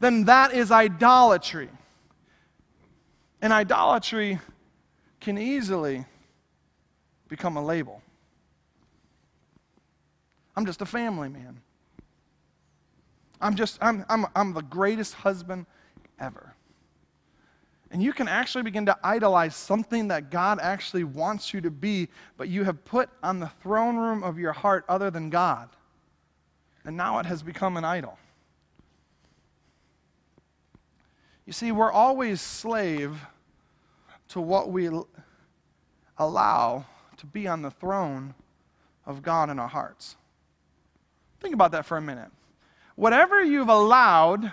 [0.00, 1.68] then that is idolatry.
[3.40, 4.40] And idolatry
[5.20, 6.06] can easily
[7.28, 8.02] become a label.
[10.56, 11.60] I'm just a family man.
[13.40, 15.66] I'm just, I'm, I'm, I'm the greatest husband
[16.18, 16.54] ever.
[17.90, 22.08] And you can actually begin to idolize something that God actually wants you to be,
[22.36, 25.70] but you have put on the throne room of your heart other than God.
[26.84, 28.18] And now it has become an idol.
[31.46, 33.18] You see, we're always slave
[34.28, 34.90] to what we
[36.18, 36.84] allow
[37.16, 38.34] to be on the throne
[39.06, 40.16] of God in our hearts.
[41.40, 42.30] Think about that for a minute.
[42.98, 44.50] Whatever you've allowed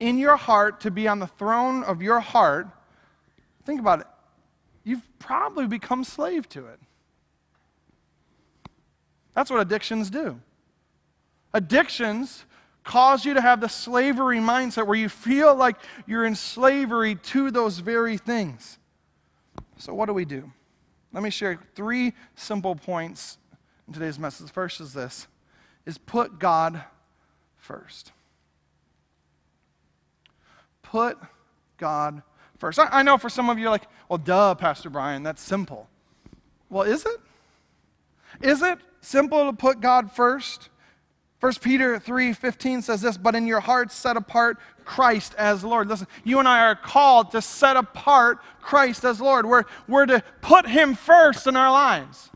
[0.00, 2.66] in your heart to be on the throne of your heart,
[3.66, 4.06] think about it.
[4.84, 6.80] You've probably become slave to it.
[9.34, 10.40] That's what addictions do.
[11.52, 12.46] Addictions
[12.84, 17.50] cause you to have the slavery mindset where you feel like you're in slavery to
[17.50, 18.78] those very things.
[19.76, 20.50] So, what do we do?
[21.12, 23.36] Let me share three simple points
[23.86, 24.46] in today's message.
[24.46, 25.26] The first is this
[25.84, 26.82] is put God
[27.66, 28.12] first.
[30.82, 31.18] Put
[31.76, 32.22] God
[32.58, 32.78] first.
[32.78, 35.88] I, I know for some of you, like, well, duh, Pastor Brian, that's simple.
[36.70, 37.20] Well, is it?
[38.40, 40.68] Is it simple to put God first?
[41.40, 45.88] 1 Peter 3:15 says this, but in your hearts set apart Christ as Lord.
[45.88, 49.44] Listen, you and I are called to set apart Christ as Lord.
[49.44, 52.30] We're, we're to put him first in our lives.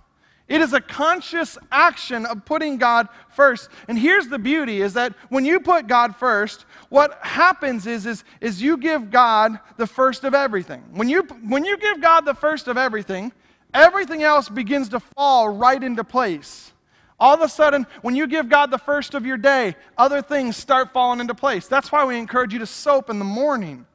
[0.51, 3.69] It is a conscious action of putting God first.
[3.87, 8.25] And here's the beauty is that when you put God first, what happens is, is,
[8.41, 10.83] is you give God the first of everything.
[10.91, 13.31] When you, when you give God the first of everything,
[13.73, 16.73] everything else begins to fall right into place.
[17.21, 20.57] All of a sudden, when you give God the first of your day, other things
[20.57, 21.69] start falling into place.
[21.69, 23.87] That's why we encourage you to soap in the morning.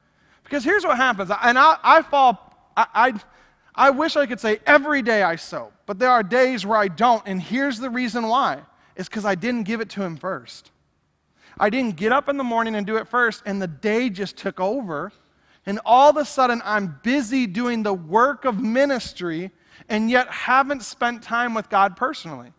[0.46, 3.14] Because here's what happens, and I, I fall, I, I
[3.76, 6.88] I wish I could say every day I soap, but there are days where I
[6.88, 8.62] don't, and here's the reason why.
[8.96, 10.72] It's because I didn't give it to him first.
[11.60, 14.38] I didn't get up in the morning and do it first, and the day just
[14.38, 15.12] took over.
[15.66, 19.52] And all of a sudden, I'm busy doing the work of ministry
[19.90, 22.54] and yet haven't spent time with God personally.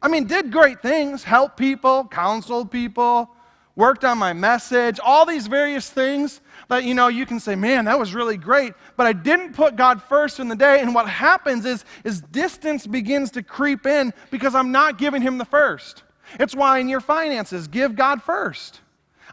[0.00, 3.30] I mean, did great things, helped people, counseled people,
[3.74, 7.84] worked on my message, all these various things that, you know, you can say, man,
[7.86, 10.80] that was really great, but I didn't put God first in the day.
[10.80, 15.38] And what happens is, is distance begins to creep in because I'm not giving Him
[15.38, 16.02] the first.
[16.40, 18.80] It's why in your finances, give God first.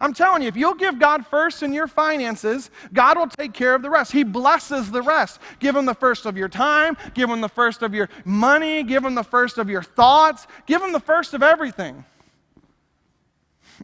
[0.01, 3.75] I'm telling you, if you'll give God first in your finances, God will take care
[3.75, 4.11] of the rest.
[4.11, 5.39] He blesses the rest.
[5.59, 9.03] Give Him the first of your time, give Him the first of your money, give
[9.03, 12.05] Him the first of your thoughts, give Him the first of everything.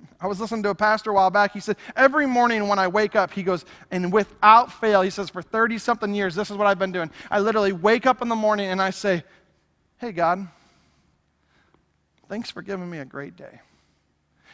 [0.21, 1.53] I was listening to a pastor a while back.
[1.53, 5.29] He said, Every morning when I wake up, he goes, and without fail, he says,
[5.29, 7.11] for 30 something years, this is what I've been doing.
[7.29, 9.23] I literally wake up in the morning and I say,
[9.97, 10.47] Hey, God,
[12.27, 13.59] thanks for giving me a great day.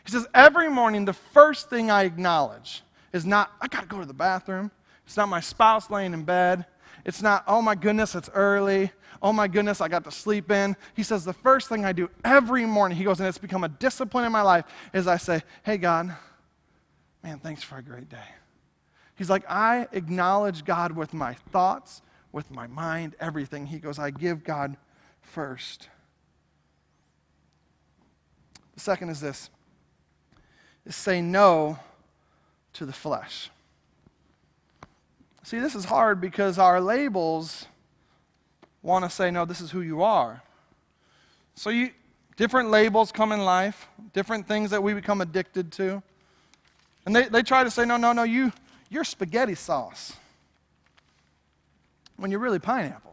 [0.06, 3.99] He says, Every morning, the first thing I acknowledge is not, I got to go
[3.99, 4.71] to the bathroom.
[5.06, 6.65] It's not my spouse laying in bed.
[7.06, 8.92] It's not, oh my goodness, it's early
[9.22, 10.76] oh my goodness, I got to sleep in.
[10.96, 13.69] He says, the first thing I do every morning, he goes, and it's become a
[13.69, 16.15] discipline in my life, is I say, hey, God,
[17.24, 18.17] man, thanks for a great day.
[19.15, 22.02] He's like, I acknowledge God with my thoughts,
[22.32, 23.67] with my mind, everything.
[23.67, 24.78] He goes, I give God
[25.22, 25.90] first.
[28.74, 29.50] The second is this
[30.86, 31.78] is say no
[32.74, 33.52] to the flesh.
[35.44, 37.67] See, this is hard because our labels
[38.84, 40.42] want to say, no, this is who you are.
[41.56, 41.92] So you,
[42.38, 46.02] different labels come in life, different things that we become addicted to.
[47.06, 48.52] And they, they try to say, no, no, no, you,
[48.90, 50.13] you're spaghetti sauce
[52.17, 53.11] when you're really pineapple.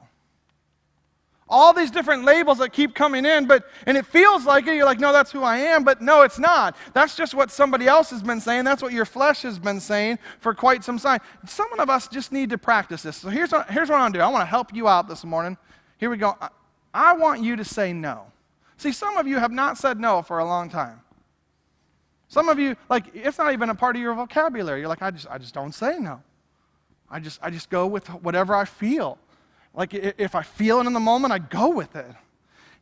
[1.51, 4.75] All these different labels that keep coming in, but and it feels like it.
[4.75, 6.77] You're like, no, that's who I am, but no, it's not.
[6.93, 8.65] That's just what somebody else has been saying.
[8.65, 11.21] That's what your flesh has been saying for quite some time.
[11.47, 13.17] Some of us just need to practice this.
[13.17, 14.21] So here's what, here's what I'm do.
[14.21, 15.57] I want to help you out this morning.
[15.97, 16.37] Here we go.
[16.41, 16.49] I,
[16.93, 18.27] I want you to say no.
[18.77, 21.01] See, some of you have not said no for a long time.
[22.29, 24.81] Some of you, like, it's not even a part of your vocabulary.
[24.81, 26.23] You're like, I just, I just don't say no.
[27.11, 29.19] I just, I just go with whatever I feel.
[29.75, 32.07] Like, if I feel it in the moment, I go with it.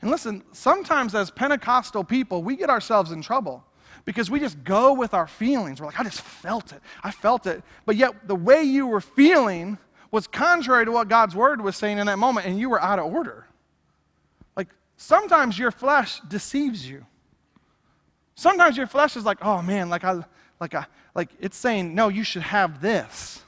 [0.00, 3.64] And listen, sometimes as Pentecostal people, we get ourselves in trouble
[4.04, 5.80] because we just go with our feelings.
[5.80, 6.80] We're like, I just felt it.
[7.02, 7.62] I felt it.
[7.84, 9.78] But yet, the way you were feeling
[10.10, 12.98] was contrary to what God's word was saying in that moment, and you were out
[12.98, 13.46] of order.
[14.56, 17.04] Like, sometimes your flesh deceives you.
[18.36, 20.22] Sometimes your flesh is like, oh man, like I,
[20.60, 23.42] like I, like it's saying, no, you should have this.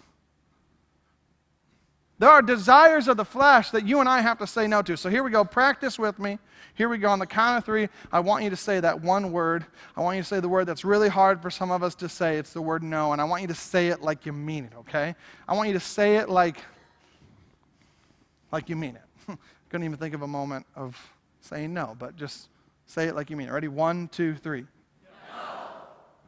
[2.19, 4.97] There are desires of the flesh that you and I have to say no to.
[4.97, 5.45] So here we go.
[5.45, 6.39] Practice with me.
[6.75, 7.09] Here we go.
[7.11, 9.64] On the count of three, I want you to say that one word.
[9.97, 12.09] I want you to say the word that's really hard for some of us to
[12.09, 12.37] say.
[12.37, 13.12] It's the word no.
[13.12, 15.14] And I want you to say it like you mean it, okay?
[15.47, 16.59] I want you to say it like,
[18.51, 19.39] like you mean it.
[19.71, 21.01] Couldn't even think of a moment of
[21.41, 22.49] saying no, but just
[22.87, 23.53] say it like you mean it.
[23.53, 23.69] Ready?
[23.69, 24.62] One, two, three.
[24.62, 25.41] No.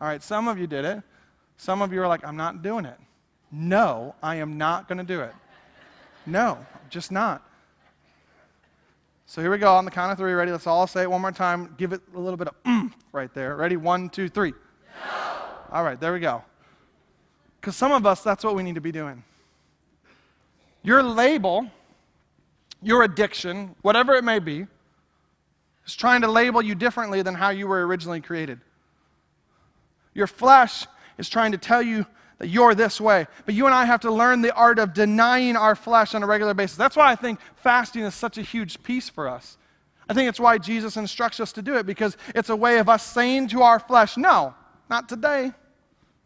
[0.00, 1.02] All right, some of you did it.
[1.56, 2.96] Some of you are like, I'm not doing it.
[3.50, 5.34] No, I am not going to do it.
[6.30, 7.42] No, just not.
[9.26, 10.32] So here we go on the count of three.
[10.32, 10.52] Ready?
[10.52, 11.74] Let's all say it one more time.
[11.76, 13.56] Give it a little bit of mm right there.
[13.56, 13.76] Ready?
[13.76, 14.52] One, two, three.
[14.52, 15.42] No.
[15.72, 16.44] All right, there we go.
[17.60, 19.24] Because some of us, that's what we need to be doing.
[20.82, 21.68] Your label,
[22.80, 24.66] your addiction, whatever it may be,
[25.84, 28.60] is trying to label you differently than how you were originally created.
[30.14, 30.86] Your flesh
[31.18, 32.06] is trying to tell you
[32.40, 33.26] that you're this way.
[33.44, 36.26] But you and I have to learn the art of denying our flesh on a
[36.26, 36.76] regular basis.
[36.76, 39.58] That's why I think fasting is such a huge piece for us.
[40.08, 42.88] I think it's why Jesus instructs us to do it because it's a way of
[42.88, 44.54] us saying to our flesh, no,
[44.88, 45.52] not today.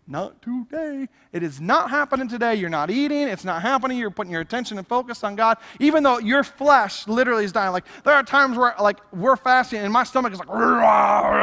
[0.07, 1.09] Not today.
[1.32, 2.57] It is not happening today.
[2.57, 3.26] You're not eating.
[3.26, 3.96] It's not happening.
[3.96, 7.72] You're putting your attention and focus on God, even though your flesh literally is dying.
[7.72, 10.48] Like there are times where like we're fasting and my stomach is like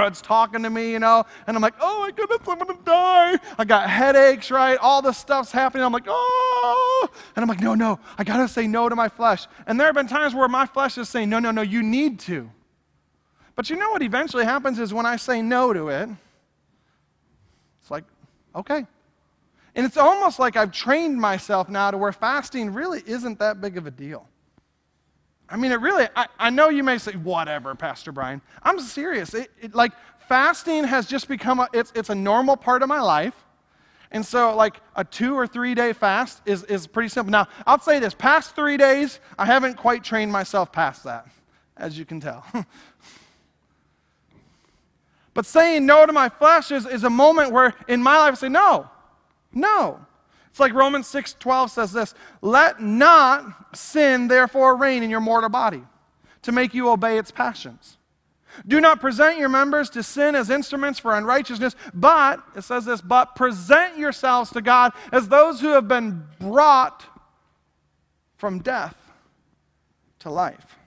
[0.07, 3.39] it's talking to me, you know, and I'm like, oh my goodness, I'm gonna die.
[3.57, 4.78] I got headaches, right?
[4.78, 5.84] All this stuff's happening.
[5.84, 9.47] I'm like, oh, and I'm like, no, no, I gotta say no to my flesh.
[9.66, 12.20] And there have been times where my flesh is saying, no, no, no, you need
[12.22, 12.47] to.
[13.55, 16.09] But you know what eventually happens is when I say no to it,
[18.56, 18.86] Okay.
[19.76, 23.78] And it's almost like I've trained myself now to where fasting really isn't that big
[23.78, 24.28] of a deal.
[25.49, 28.41] I mean, it really, I, I know you may say, whatever, Pastor Brian.
[28.64, 29.34] I'm serious.
[29.34, 29.91] It, it, like,
[30.28, 33.34] fasting has just become a, it's, it's a normal part of my life.
[34.12, 37.32] And so, like, a two or three day fast is, is pretty simple.
[37.32, 41.28] Now, I'll say this past three days, I haven't quite trained myself past that,
[41.78, 42.45] as you can tell.
[45.34, 48.36] But saying no to my flesh is, is a moment where in my life I
[48.36, 48.90] say, no,
[49.54, 50.00] no.
[50.50, 55.50] It's like Romans 6 12 says this Let not sin therefore reign in your mortal
[55.50, 55.84] body
[56.42, 57.98] to make you obey its passions.
[58.68, 63.00] Do not present your members to sin as instruments for unrighteousness, but, it says this,
[63.00, 67.06] but present yourselves to God as those who have been brought
[68.36, 68.96] from death
[70.20, 70.78] to life.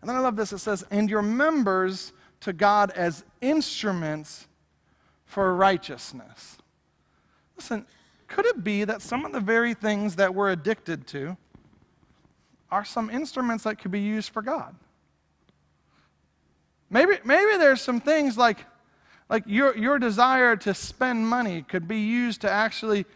[0.00, 4.48] And then I love this it says, and your members to God as instruments
[5.24, 6.58] for righteousness.
[7.56, 7.86] Listen,
[8.26, 11.36] could it be that some of the very things that we're addicted to
[12.70, 14.74] are some instruments that could be used for God?
[16.88, 18.64] Maybe, maybe there's some things like,
[19.28, 23.06] like your, your desire to spend money could be used to actually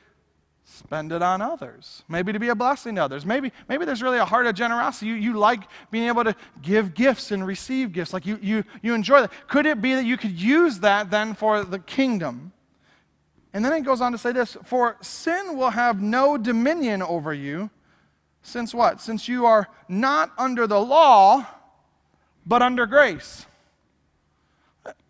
[0.65, 2.03] spend it on others.
[2.09, 3.25] Maybe to be a blessing to others.
[3.25, 5.07] Maybe maybe there's really a heart of generosity.
[5.07, 5.61] You, you like
[5.91, 8.13] being able to give gifts and receive gifts.
[8.13, 9.33] Like you, you you enjoy that.
[9.49, 12.53] Could it be that you could use that then for the kingdom?
[13.53, 17.33] And then it goes on to say this for sin will have no dominion over
[17.33, 17.71] you.
[18.43, 19.01] Since what?
[19.01, 21.47] Since you are not under the law
[22.47, 23.47] but under grace.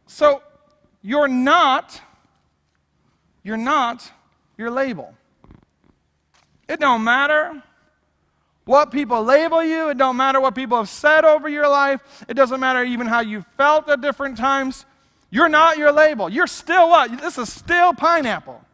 [0.06, 0.42] So
[1.02, 2.00] you're not
[3.42, 4.10] you're not
[4.56, 5.14] your label
[6.68, 7.62] it don't matter
[8.64, 9.90] what people label you.
[9.90, 12.24] It don't matter what people have said over your life.
[12.28, 14.86] It doesn't matter even how you felt at different times.
[15.30, 16.28] You're not your label.
[16.28, 17.20] You're still what?
[17.20, 18.64] This is still pineapple.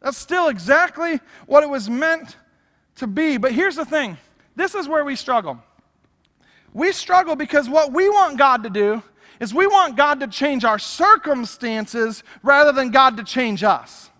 [0.00, 2.36] That's still exactly what it was meant
[2.96, 3.36] to be.
[3.36, 4.18] But here's the thing
[4.56, 5.58] this is where we struggle.
[6.72, 9.02] We struggle because what we want God to do
[9.40, 14.10] is we want God to change our circumstances rather than God to change us.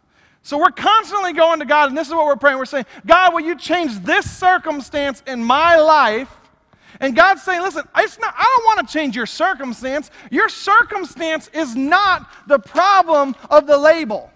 [0.44, 2.58] So we're constantly going to God, and this is what we're praying.
[2.58, 6.28] We're saying, God, will you change this circumstance in my life?
[7.00, 10.10] And God's saying, listen, it's not, I don't want to change your circumstance.
[10.30, 14.30] Your circumstance is not the problem of the label.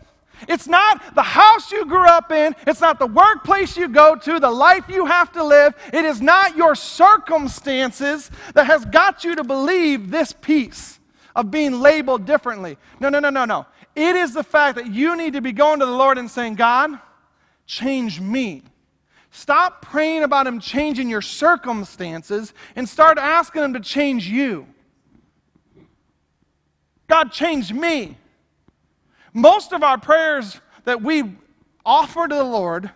[0.49, 2.57] It's not the house you grew up in.
[2.67, 5.75] It's not the workplace you go to, the life you have to live.
[5.93, 10.99] It is not your circumstances that has got you to believe this piece
[11.37, 12.79] of being labeled differently.
[12.99, 13.67] No, no, no, no, no.
[13.99, 16.55] It is the fact that you need to be going to the Lord and saying,
[16.55, 17.01] God,
[17.67, 18.63] change me.
[19.33, 24.69] Stop praying about Him changing your circumstances and start asking Him to change you.
[27.09, 28.17] God, change me.
[29.33, 31.37] Most of our prayers that we
[31.85, 32.93] offer to the Lord,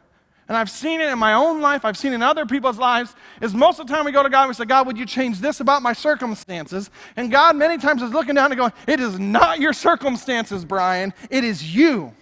[0.53, 3.17] and I've seen it in my own life, I've seen it in other people's lives,
[3.41, 5.07] is most of the time we go to God and we say, God, would you
[5.07, 6.91] change this about my circumstances?
[7.17, 11.15] And God many times is looking down and going, It is not your circumstances, Brian,
[11.31, 12.13] it is you.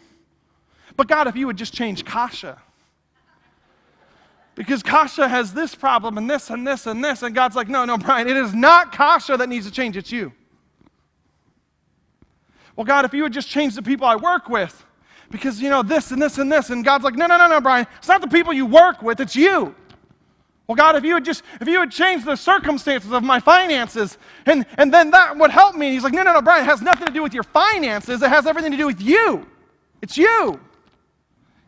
[0.95, 2.63] But God, if you would just change Kasha.
[4.55, 7.25] Because Kasha has this problem and this and this and this.
[7.25, 10.13] And God's like, no, no, Brian, it is not Kasha that needs to change, it's
[10.13, 10.33] you.
[12.77, 14.85] Well, God, if you would just change the people I work with,
[15.31, 16.71] because, you know, this and this and this.
[16.71, 17.87] And God's like, no, no, no, no, Brian.
[17.99, 19.75] It's not the people you work with, it's you.
[20.67, 24.19] Well, God, if you would just, if you would change the circumstances of my finances,
[24.47, 25.91] and, and then that would help me.
[25.91, 28.23] He's like, no, no, no, Brian, it has nothing to do with your finances.
[28.23, 29.47] It has everything to do with you.
[30.01, 30.61] It's you.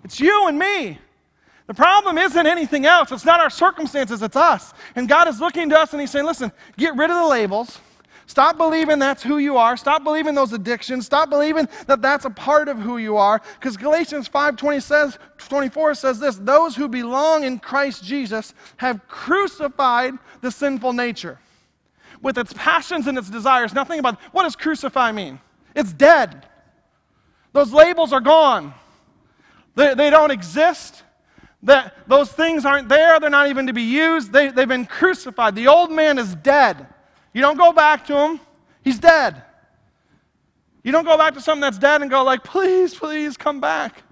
[0.04, 0.98] It's you and me.
[1.66, 3.10] The problem isn't anything else.
[3.10, 4.72] It's not our circumstances, it's us.
[4.94, 7.80] And God is looking to us and He's saying, listen, get rid of the labels.
[8.26, 9.76] Stop believing that's who you are.
[9.76, 11.06] Stop believing those addictions.
[11.06, 13.42] Stop believing that that's a part of who you are.
[13.58, 20.14] Because Galatians 5 says, 24 says this Those who belong in Christ Jesus have crucified
[20.40, 21.38] the sinful nature
[22.22, 23.74] with its passions and its desires.
[23.74, 25.40] Nothing about what does crucify mean?
[25.74, 26.46] It's dead.
[27.52, 28.72] Those labels are gone,
[29.74, 31.02] they, they don't exist.
[31.64, 34.32] That those things aren't there, they're not even to be used.
[34.32, 35.54] They, they've been crucified.
[35.54, 36.88] The old man is dead.
[37.32, 38.40] You don't go back to him,
[38.82, 39.42] he's dead.
[40.82, 44.02] You don't go back to something that's dead and go like, please, please come back.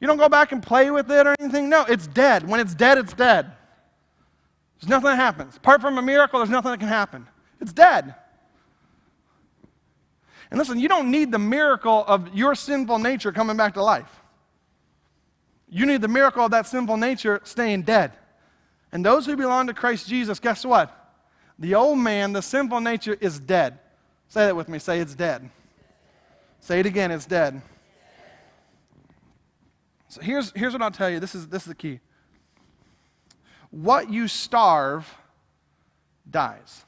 [0.00, 1.68] You don't go back and play with it or anything.
[1.68, 2.48] No, it's dead.
[2.48, 3.52] When it's dead, it's dead.
[4.80, 5.56] There's nothing that happens.
[5.56, 7.26] Apart from a miracle, there's nothing that can happen.
[7.60, 8.14] It's dead.
[10.50, 14.10] And listen, you don't need the miracle of your sinful nature coming back to life.
[15.68, 18.12] You need the miracle of that sinful nature staying dead.
[18.90, 20.99] And those who belong to Christ Jesus, guess what?
[21.60, 23.78] The old man, the sinful nature, is dead.
[24.28, 24.78] Say that with me.
[24.78, 25.50] Say it's dead.
[26.58, 27.10] Say it again.
[27.10, 27.60] It's dead.
[30.08, 31.20] So here's, here's what I'll tell you.
[31.20, 32.00] This is, this is the key.
[33.70, 35.14] What you starve
[36.28, 36.84] dies.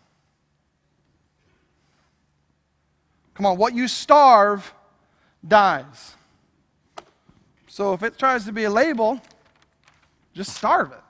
[3.35, 4.73] Come on, what you starve
[5.47, 6.15] dies.
[7.67, 9.21] So if it tries to be a label,
[10.35, 11.01] just starve it.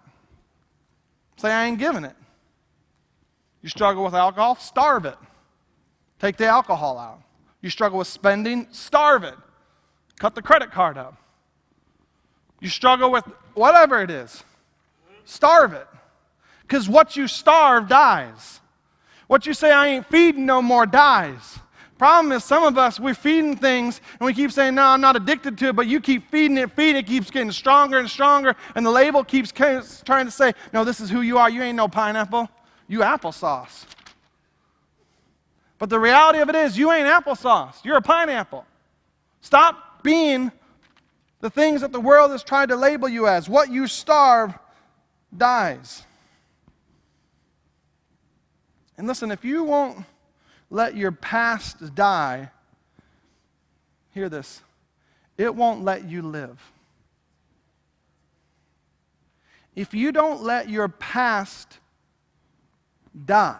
[1.36, 2.14] Say, I ain't giving it.
[3.62, 4.56] You struggle with alcohol?
[4.56, 5.16] Starve it.
[6.18, 7.22] Take the alcohol out.
[7.60, 8.66] You struggle with spending?
[8.72, 9.34] Starve it.
[10.18, 11.16] Cut the credit card up.
[12.60, 14.44] You struggle with whatever it is?
[15.24, 15.86] Starve it.
[16.62, 18.60] Because what you starve dies.
[19.28, 21.58] What you say, I ain't feeding no more, dies.
[21.98, 25.14] Problem is, some of us, we're feeding things and we keep saying, No, I'm not
[25.14, 28.56] addicted to it, but you keep feeding it, feeding it, keeps getting stronger and stronger,
[28.74, 31.48] and the label keeps trying to say, No, this is who you are.
[31.48, 32.48] You ain't no pineapple
[32.88, 33.84] you applesauce.
[35.78, 37.84] But the reality of it is, you ain't applesauce.
[37.84, 38.64] You're a pineapple.
[39.40, 40.52] Stop being
[41.40, 43.48] the things that the world has tried to label you as.
[43.48, 44.54] What you starve
[45.36, 46.04] dies.
[48.96, 50.04] And listen, if you won't
[50.70, 52.50] let your past die,
[54.14, 54.62] hear this,
[55.36, 56.60] it won't let you live.
[59.74, 61.78] If you don't let your past
[63.26, 63.58] die.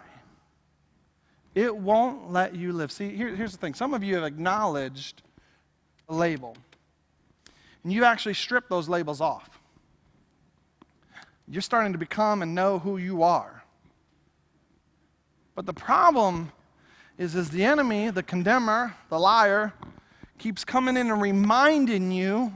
[1.55, 2.91] It won't let you live.
[2.91, 5.21] See, here, here's the thing some of you have acknowledged
[6.09, 6.57] a label,
[7.83, 9.59] and you actually strip those labels off.
[11.47, 13.63] You're starting to become and know who you are.
[15.55, 16.51] But the problem
[17.17, 19.73] is, is the enemy, the condemner, the liar,
[20.39, 22.51] keeps coming in and reminding you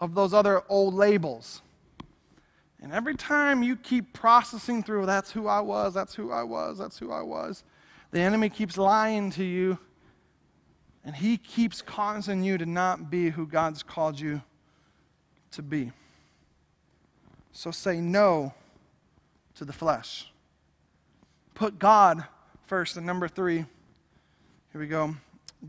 [0.00, 1.62] of those other old labels.
[2.84, 6.76] And every time you keep processing through, that's who I was, that's who I was,
[6.76, 7.64] that's who I was,
[8.10, 9.78] the enemy keeps lying to you.
[11.02, 14.42] And he keeps causing you to not be who God's called you
[15.52, 15.92] to be.
[17.52, 18.52] So say no
[19.54, 20.30] to the flesh.
[21.54, 22.24] Put God
[22.66, 22.98] first.
[22.98, 23.64] And number three,
[24.72, 25.16] here we go.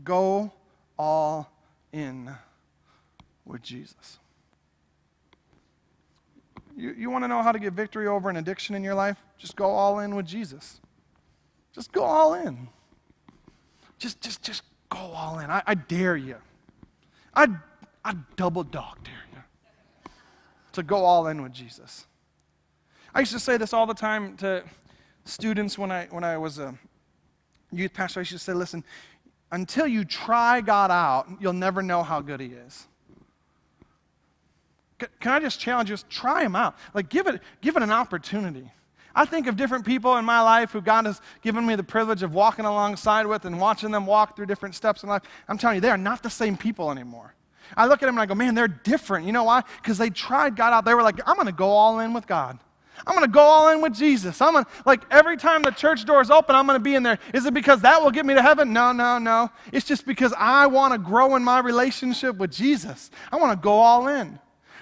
[0.04, 0.52] Go
[0.98, 1.50] all
[1.92, 2.30] in
[3.46, 4.18] with Jesus.
[6.76, 9.16] You, you want to know how to get victory over an addiction in your life?
[9.38, 10.80] Just go all in with Jesus.
[11.72, 12.68] Just go all in.
[13.98, 15.50] Just, just, just go all in.
[15.50, 16.36] I, I dare you.
[17.34, 17.48] I,
[18.04, 19.40] I double dog dare you
[20.72, 22.06] to go all in with Jesus.
[23.14, 24.62] I used to say this all the time to
[25.24, 26.74] students when I, when I was a
[27.72, 28.20] youth pastor.
[28.20, 28.84] I used to say, listen,
[29.50, 32.86] until you try God out, you'll never know how good He is.
[34.98, 35.96] Can I just challenge you?
[36.08, 36.76] Try them out.
[36.94, 38.70] Like, give it, give it an opportunity.
[39.14, 42.22] I think of different people in my life who God has given me the privilege
[42.22, 45.22] of walking alongside with and watching them walk through different steps in life.
[45.48, 47.34] I'm telling you, they are not the same people anymore.
[47.76, 49.26] I look at them and I go, man, they're different.
[49.26, 49.62] You know why?
[49.82, 50.84] Because they tried God out.
[50.84, 52.58] They were like, I'm going to go all in with God.
[53.06, 54.40] I'm going to go all in with Jesus.
[54.40, 57.18] I'm gonna, like every time the church doors open, I'm going to be in there.
[57.34, 58.72] Is it because that will get me to heaven?
[58.72, 59.50] No, no, no.
[59.72, 63.10] It's just because I want to grow in my relationship with Jesus.
[63.32, 64.38] I want to go all in.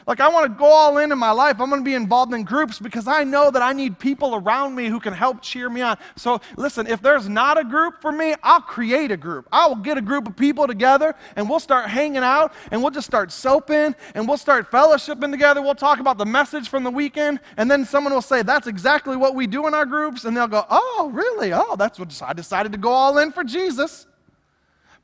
[0.06, 1.60] Like, I want to go all in in my life.
[1.60, 4.74] I'm going to be involved in groups because I know that I need people around
[4.74, 5.96] me who can help cheer me on.
[6.16, 9.48] So, listen, if there's not a group for me, I'll create a group.
[9.50, 12.90] I will get a group of people together and we'll start hanging out and we'll
[12.90, 15.62] just start soaping and we'll start fellowshipping together.
[15.62, 17.40] We'll talk about the message from the weekend.
[17.56, 20.24] And then someone will say, That's exactly what we do in our groups.
[20.24, 21.52] And they'll go, Oh, really?
[21.52, 24.06] Oh, that's what I decided to go all in for Jesus.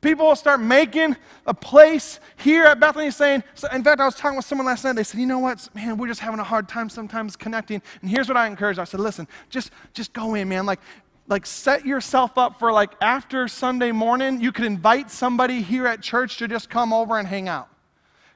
[0.01, 4.15] People will start making a place here at Bethany saying, so in fact, I was
[4.15, 4.93] talking with someone last night.
[4.93, 7.83] They said, you know what, man, we're just having a hard time sometimes connecting.
[8.01, 8.79] And here's what I encourage.
[8.79, 10.65] I said, listen, just, just go in, man.
[10.65, 10.79] Like,
[11.27, 16.01] like set yourself up for like after Sunday morning, you could invite somebody here at
[16.01, 17.69] church to just come over and hang out.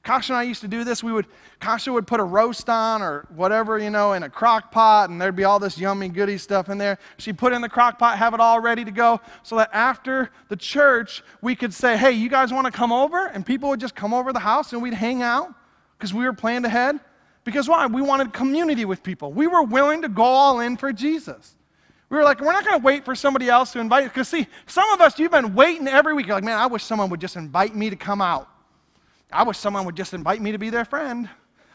[0.06, 1.04] Kasha and I used to do this.
[1.04, 1.26] We would,
[1.60, 5.20] Kasha would put a roast on or whatever, you know, in a crock pot, and
[5.20, 7.00] there'd be all this yummy goody stuff in there.
[7.18, 10.30] She'd put in the crock pot, have it all ready to go, so that after
[10.48, 13.26] the church, we could say, hey, you guys want to come over?
[13.26, 15.54] And people would just come over the house and we'd hang out
[15.98, 17.00] because we were planned ahead.
[17.44, 17.86] Because why?
[17.86, 19.32] We wanted community with people.
[19.32, 21.56] We were willing to go all in for Jesus.
[22.10, 24.10] We were like, we're not going to wait for somebody else to invite us.
[24.10, 26.28] Because, see, some of us, you've been waiting every week.
[26.28, 28.48] You're like, man, I wish someone would just invite me to come out.
[29.32, 31.30] I wish someone would just invite me to be their friend,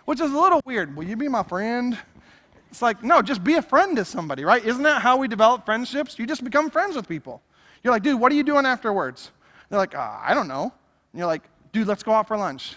[0.05, 0.97] which is a little weird.
[0.97, 1.99] Will you be my friend?
[2.71, 4.65] It's like, no, just be a friend to somebody, right?
[4.65, 6.19] Isn't that how we develop friendships?
[6.19, 7.43] You just become friends with people.
[7.83, 9.33] You're like, dude, what are you doing afterwards?
[9.69, 10.73] They're like, uh, I don't know.
[11.13, 11.43] And you're like,
[11.73, 12.77] dude, let's go out for lunch.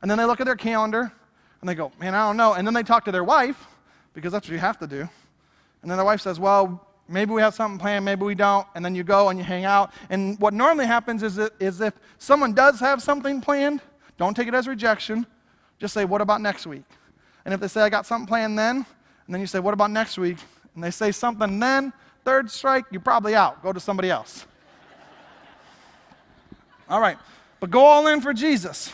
[0.00, 1.12] And then they look at their calendar
[1.60, 2.54] and they go, man, I don't know.
[2.54, 3.68] And then they talk to their wife
[4.14, 5.08] because that's what you have to do.
[5.82, 8.66] And then their wife says, well, maybe we have something planned, maybe we don't.
[8.74, 9.92] And then you go and you hang out.
[10.10, 13.80] And what normally happens is, is if someone does have something planned,
[14.22, 15.26] don't take it as rejection.
[15.80, 16.84] Just say, What about next week?
[17.44, 19.90] And if they say, I got something planned then, and then you say, What about
[19.90, 20.36] next week?
[20.76, 21.92] And they say something then,
[22.24, 23.64] third strike, you're probably out.
[23.64, 24.46] Go to somebody else.
[26.88, 27.18] all right.
[27.58, 28.92] But go all in for Jesus.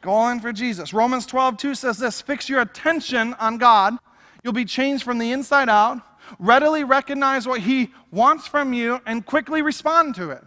[0.00, 0.94] Go all in for Jesus.
[0.94, 3.96] Romans 12, 2 says this Fix your attention on God.
[4.44, 6.00] You'll be changed from the inside out.
[6.38, 10.44] Readily recognize what He wants from you and quickly respond to it.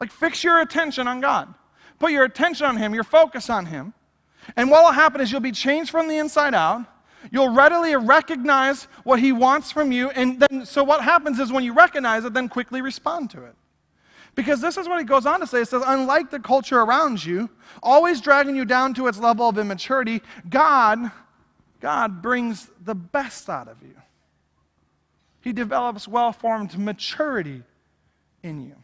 [0.00, 1.54] Like, fix your attention on God.
[1.98, 3.94] Put your attention on Him, your focus on Him.
[4.56, 6.84] And what will happen is you'll be changed from the inside out.
[7.30, 10.10] You'll readily recognize what He wants from you.
[10.10, 13.54] And then, so what happens is when you recognize it, then quickly respond to it.
[14.34, 15.62] Because this is what he goes on to say.
[15.62, 17.50] It says, unlike the culture around you,
[17.82, 21.10] always dragging you down to its level of immaturity, God,
[21.80, 23.96] God brings the best out of you.
[25.40, 27.64] He develops well formed maturity
[28.44, 28.76] in you.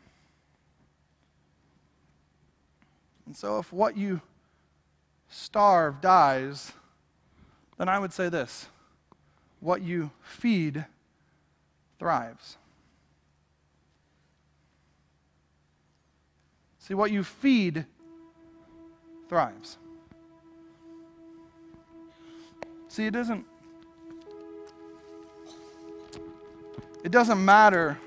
[3.26, 4.20] And so, if what you
[5.28, 6.72] starve dies,
[7.78, 8.68] then I would say this
[9.60, 10.84] what you feed
[11.98, 12.58] thrives.
[16.78, 17.86] See, what you feed
[19.28, 19.78] thrives.
[22.88, 23.46] See, it doesn't.
[27.02, 27.98] It doesn't matter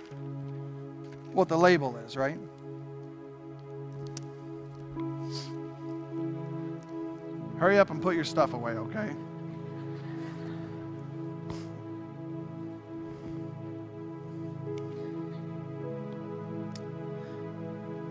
[1.34, 2.38] what the label is, right?
[7.58, 9.10] Hurry up and put your stuff away, okay?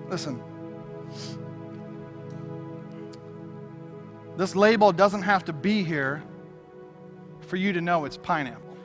[0.09, 0.42] Listen.
[4.36, 6.22] This label doesn't have to be here
[7.40, 8.76] for you to know it's pineapple.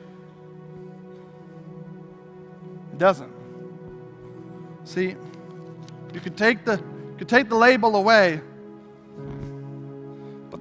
[2.92, 3.32] It doesn't.
[4.84, 5.16] See,
[6.14, 6.82] you could take the,
[7.18, 8.40] could take the label away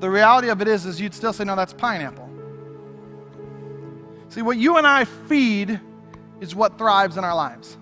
[0.02, 2.28] the reality of it is, is you'd still say, no, that's pineapple.
[4.30, 5.80] See, what you and I feed
[6.40, 7.78] is what thrives in our lives.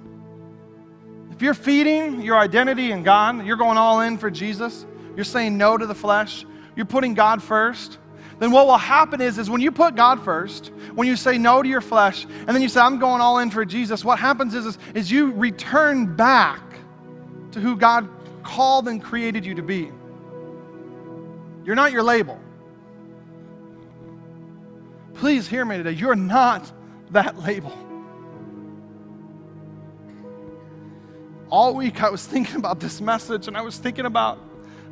[1.31, 5.57] If you're feeding your identity in God, you're going all in for Jesus, you're saying
[5.57, 6.45] no to the flesh,
[6.75, 7.97] you're putting God first,
[8.39, 11.61] then what will happen is, is when you put God first, when you say no
[11.61, 14.53] to your flesh, and then you say, I'm going all in for Jesus, what happens
[14.55, 16.61] is, is, is you return back
[17.51, 18.09] to who God
[18.43, 19.91] called and created you to be.
[21.69, 22.39] You're not your label.
[25.13, 25.91] Please hear me today.
[25.91, 26.71] You're not
[27.11, 27.71] that label.
[31.51, 34.39] All week I was thinking about this message and I was thinking about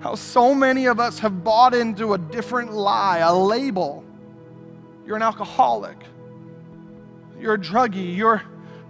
[0.02, 4.06] how so many of us have bought into a different lie, a label.
[5.04, 5.98] You're an alcoholic.
[7.40, 8.16] You're a druggie.
[8.16, 8.44] You're,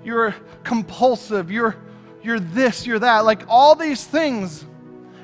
[0.03, 0.35] you're
[0.65, 1.49] compulsive.
[1.49, 1.77] You're,
[2.21, 3.23] you're this, you're that.
[3.23, 4.65] Like all these things.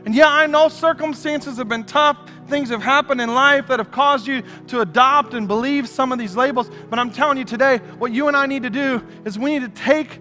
[0.05, 2.17] And yeah, I know circumstances have been tough.
[2.53, 6.19] Things have happened in life that have caused you to adopt and believe some of
[6.19, 6.69] these labels.
[6.87, 9.63] But I'm telling you today, what you and I need to do is we need
[9.63, 10.19] to take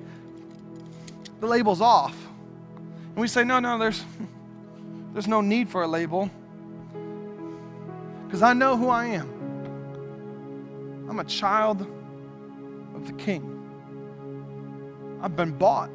[1.40, 2.16] the labels off.
[3.10, 4.02] And we say, no, no, there's,
[5.12, 6.30] there's no need for a label.
[8.24, 9.28] Because I know who I am.
[11.10, 11.82] I'm a child
[12.94, 13.58] of the King.
[15.20, 15.90] I've been bought.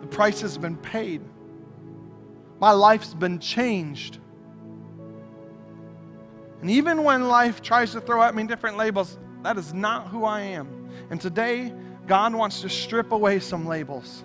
[0.00, 1.20] The price has been paid.
[2.58, 4.20] My life's been changed.
[6.60, 10.24] And even when life tries to throw at me different labels, that is not who
[10.24, 10.90] I am.
[11.10, 11.72] And today,
[12.06, 14.24] God wants to strip away some labels.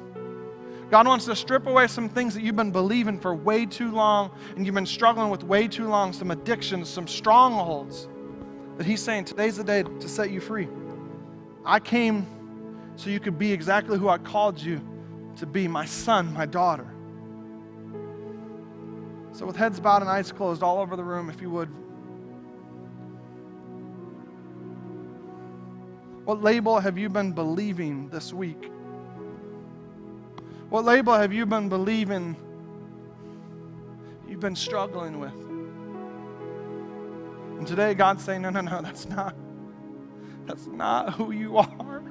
[0.89, 4.31] God wants to strip away some things that you've been believing for way too long
[4.55, 8.07] and you've been struggling with way too long, some addictions, some strongholds.
[8.77, 10.67] That He's saying, today's the day to set you free.
[11.65, 12.27] I came
[12.95, 14.81] so you could be exactly who I called you
[15.37, 16.87] to be my son, my daughter.
[19.31, 21.69] So, with heads bowed and eyes closed all over the room, if you would.
[26.25, 28.71] What label have you been believing this week?
[30.69, 32.37] What label have you been believing
[34.27, 35.33] you've been struggling with?
[37.57, 39.35] And today God's saying, no, no, no, that's not,
[40.45, 42.01] that's not who you are.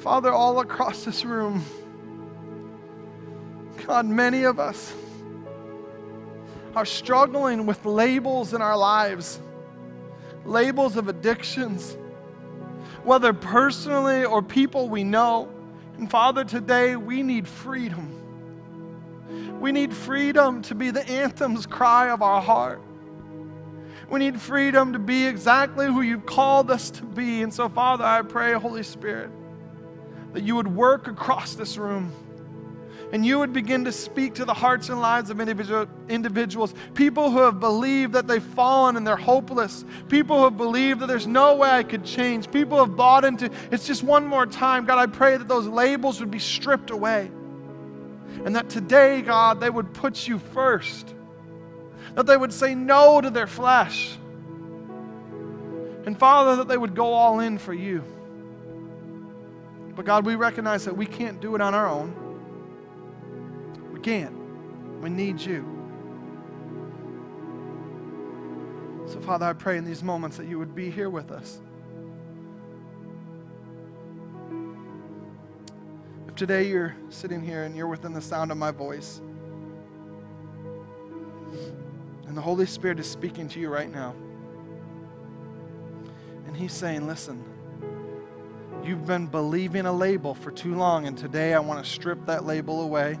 [0.00, 1.64] Father, all across this room,
[3.86, 4.92] God, many of us
[6.76, 9.40] are struggling with labels in our lives,
[10.44, 11.96] labels of addictions,
[13.02, 15.48] whether personally or people we know.
[15.96, 18.12] And Father, today we need freedom.
[19.58, 22.82] We need freedom to be the anthem's cry of our heart.
[24.10, 27.40] We need freedom to be exactly who you've called us to be.
[27.42, 29.30] And so, Father, I pray, Holy Spirit,
[30.34, 32.12] that you would work across this room
[33.12, 37.30] and you would begin to speak to the hearts and lives of individual, individuals, people
[37.30, 41.26] who have believed that they've fallen and they're hopeless, people who have believed that there's
[41.26, 44.86] no way I could change, people have bought into it's just one more time.
[44.86, 47.30] God, I pray that those labels would be stripped away.
[48.44, 51.14] And that today, God, they would put you first.
[52.14, 54.18] That they would say no to their flesh.
[56.06, 58.04] And Father, that they would go all in for you.
[59.94, 62.25] But God, we recognize that we can't do it on our own.
[64.06, 64.36] Can't.
[65.02, 65.66] We need you.
[69.06, 71.60] So, Father, I pray in these moments that you would be here with us.
[76.28, 79.20] If today you're sitting here and you're within the sound of my voice,
[82.28, 84.14] and the Holy Spirit is speaking to you right now,
[86.46, 87.44] and He's saying, Listen,
[88.84, 92.44] You've been believing a label for too long, and today I want to strip that
[92.46, 93.18] label away.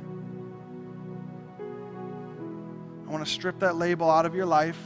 [3.26, 4.78] To strip that label out of your life.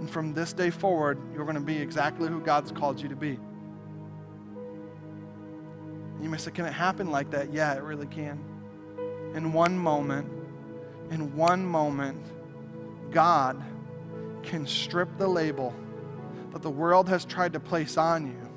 [0.00, 3.16] And from this day forward, you're going to be exactly who God's called you to
[3.16, 3.38] be.
[6.20, 7.52] You may say, Can it happen like that?
[7.52, 8.42] Yeah, it really can.
[9.34, 10.30] In one moment,
[11.10, 12.20] in one moment,
[13.10, 13.62] God
[14.42, 15.74] can strip the label
[16.52, 18.48] that the world has tried to place on you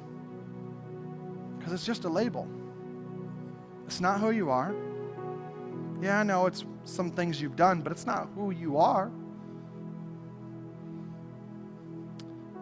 [1.57, 2.47] because it's just a label.
[3.85, 4.73] It's not who you are.
[6.01, 9.11] Yeah, I know it's some things you've done, but it's not who you are.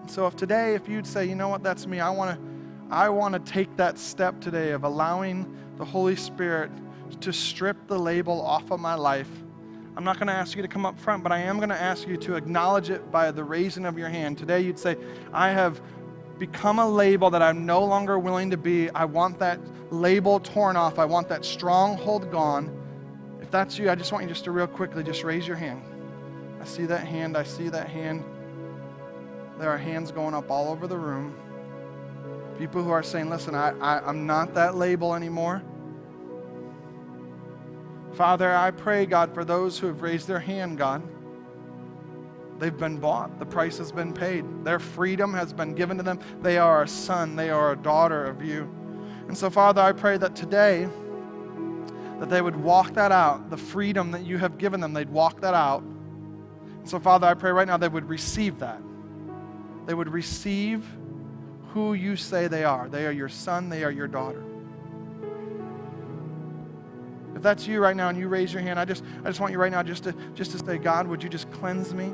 [0.08, 2.48] So if today, if you'd say, you know what, that's me, I want to
[2.90, 6.72] I want to take that step today of allowing the Holy Spirit
[7.20, 9.30] to strip the label off of my life.
[9.98, 11.80] I'm not going to ask you to come up front, but I am going to
[11.80, 14.38] ask you to acknowledge it by the raising of your hand.
[14.38, 14.96] Today, you'd say,
[15.34, 15.82] I have
[16.38, 18.90] become a label that I'm no longer willing to be.
[18.92, 19.60] I want that
[19.92, 20.98] label torn off.
[21.00, 22.77] I want that stronghold gone.
[23.48, 25.82] If that's you, I just want you just to real quickly just raise your hand.
[26.60, 27.38] I see that hand.
[27.38, 28.26] I see that hand.
[29.58, 31.34] There are hands going up all over the room.
[32.60, 35.64] People who are saying, listen, I, I, I'm not that label anymore.
[38.16, 41.02] Father, I pray, God, for those who have raised their hand, God.
[42.60, 43.40] They've been bought.
[43.40, 44.44] The price has been paid.
[44.66, 46.20] Their freedom has been given to them.
[46.42, 48.70] They are a son, they are a daughter of you.
[49.30, 50.90] And so, Father, I pray that today,
[52.20, 55.42] that they would walk that out, the freedom that you have given them, they'd walk
[55.42, 55.82] that out.
[55.82, 58.82] And so, Father, I pray right now they would receive that.
[59.86, 60.86] They would receive
[61.70, 62.90] who you say they are.
[62.90, 64.44] They are your son, they are your daughter.
[67.36, 69.52] If that's you right now and you raise your hand, I just, I just want
[69.52, 72.12] you right now just to, just to say, God, would you just cleanse me?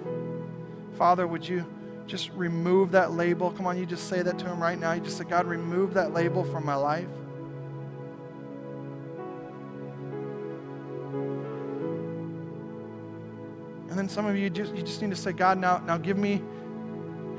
[0.97, 1.65] Father, would you
[2.07, 3.51] just remove that label?
[3.51, 4.91] Come on, you just say that to him right now.
[4.91, 7.07] You just say, God, remove that label from my life.
[13.93, 16.17] And then some of you just, you just need to say, God, now, now give
[16.17, 16.41] me,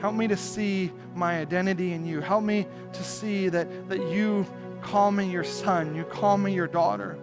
[0.00, 2.20] help me to see my identity in you.
[2.20, 4.46] Help me to see that, that you
[4.80, 7.18] call me your son, you call me your daughter.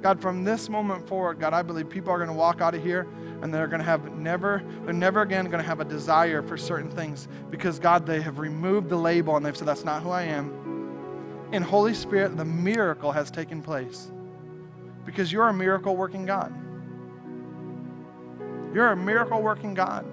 [0.00, 2.82] God, from this moment forward, God, I believe people are going to walk out of
[2.82, 3.06] here
[3.42, 6.56] and they're going to have never, they're never again going to have a desire for
[6.56, 10.08] certain things because, God, they have removed the label and they've said, that's not who
[10.08, 10.61] I am.
[11.52, 14.10] In Holy Spirit, the miracle has taken place
[15.04, 16.52] because you're a miracle working God.
[18.74, 20.06] You're a miracle working God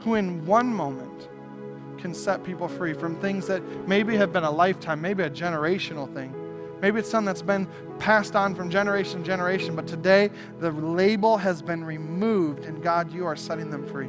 [0.00, 1.28] who, in one moment,
[1.98, 6.12] can set people free from things that maybe have been a lifetime, maybe a generational
[6.12, 6.34] thing
[6.82, 7.68] Maybe it's something that's been
[8.00, 13.12] passed on from generation to generation, but today the label has been removed, and God,
[13.12, 14.08] you are setting them free.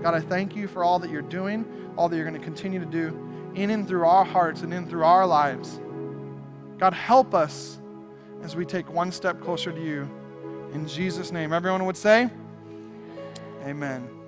[0.00, 1.66] God, I thank you for all that you're doing,
[1.98, 4.86] all that you're going to continue to do in and through our hearts and in
[4.86, 5.80] through our lives.
[6.78, 7.78] God, help us
[8.42, 10.08] as we take one step closer to you.
[10.72, 11.52] In Jesus' name.
[11.52, 12.30] Everyone would say,
[13.64, 14.19] Amen.